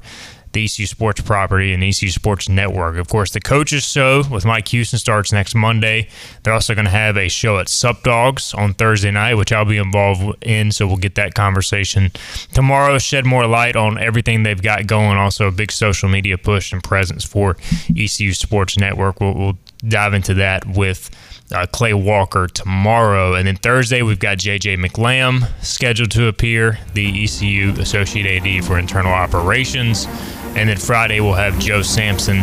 [0.54, 2.97] the ECU Sports property and ECU Sports Network.
[2.97, 6.10] Of course, the coaches show with Mike Houston starts next Monday.
[6.43, 9.66] They're also going to have a show at Sup Dogs on Thursday night, which I'll
[9.66, 10.72] be involved in.
[10.72, 12.12] So we'll get that conversation
[12.54, 12.97] tomorrow.
[12.97, 15.18] Shed more light on everything they've got going.
[15.18, 17.58] Also, a big social media push and presence for
[17.95, 19.20] ECU Sports Network.
[19.20, 21.10] We'll, we'll dive into that with.
[21.52, 23.34] Uh, Clay Walker tomorrow.
[23.34, 28.78] And then Thursday, we've got JJ McLam scheduled to appear, the ECU Associate AD for
[28.78, 30.06] Internal Operations.
[30.56, 32.39] And then Friday, we'll have Joe Sampson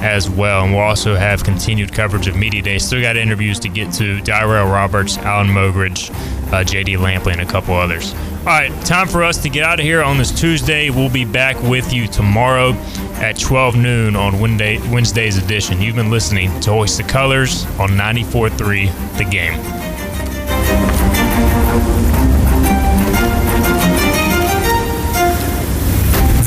[0.00, 0.64] as well.
[0.64, 2.78] And we'll also have continued coverage of Media Day.
[2.78, 6.10] Still got interviews to get to Dyrell Roberts, Alan Mogridge,
[6.52, 8.14] uh, JD Lampley, and a couple others.
[8.40, 10.90] All right, time for us to get out of here on this Tuesday.
[10.90, 12.72] We'll be back with you tomorrow
[13.16, 15.82] at 12 noon on Wednesday, Wednesday's edition.
[15.82, 19.87] You've been listening to Hoist the Colors on 94.3 The Game.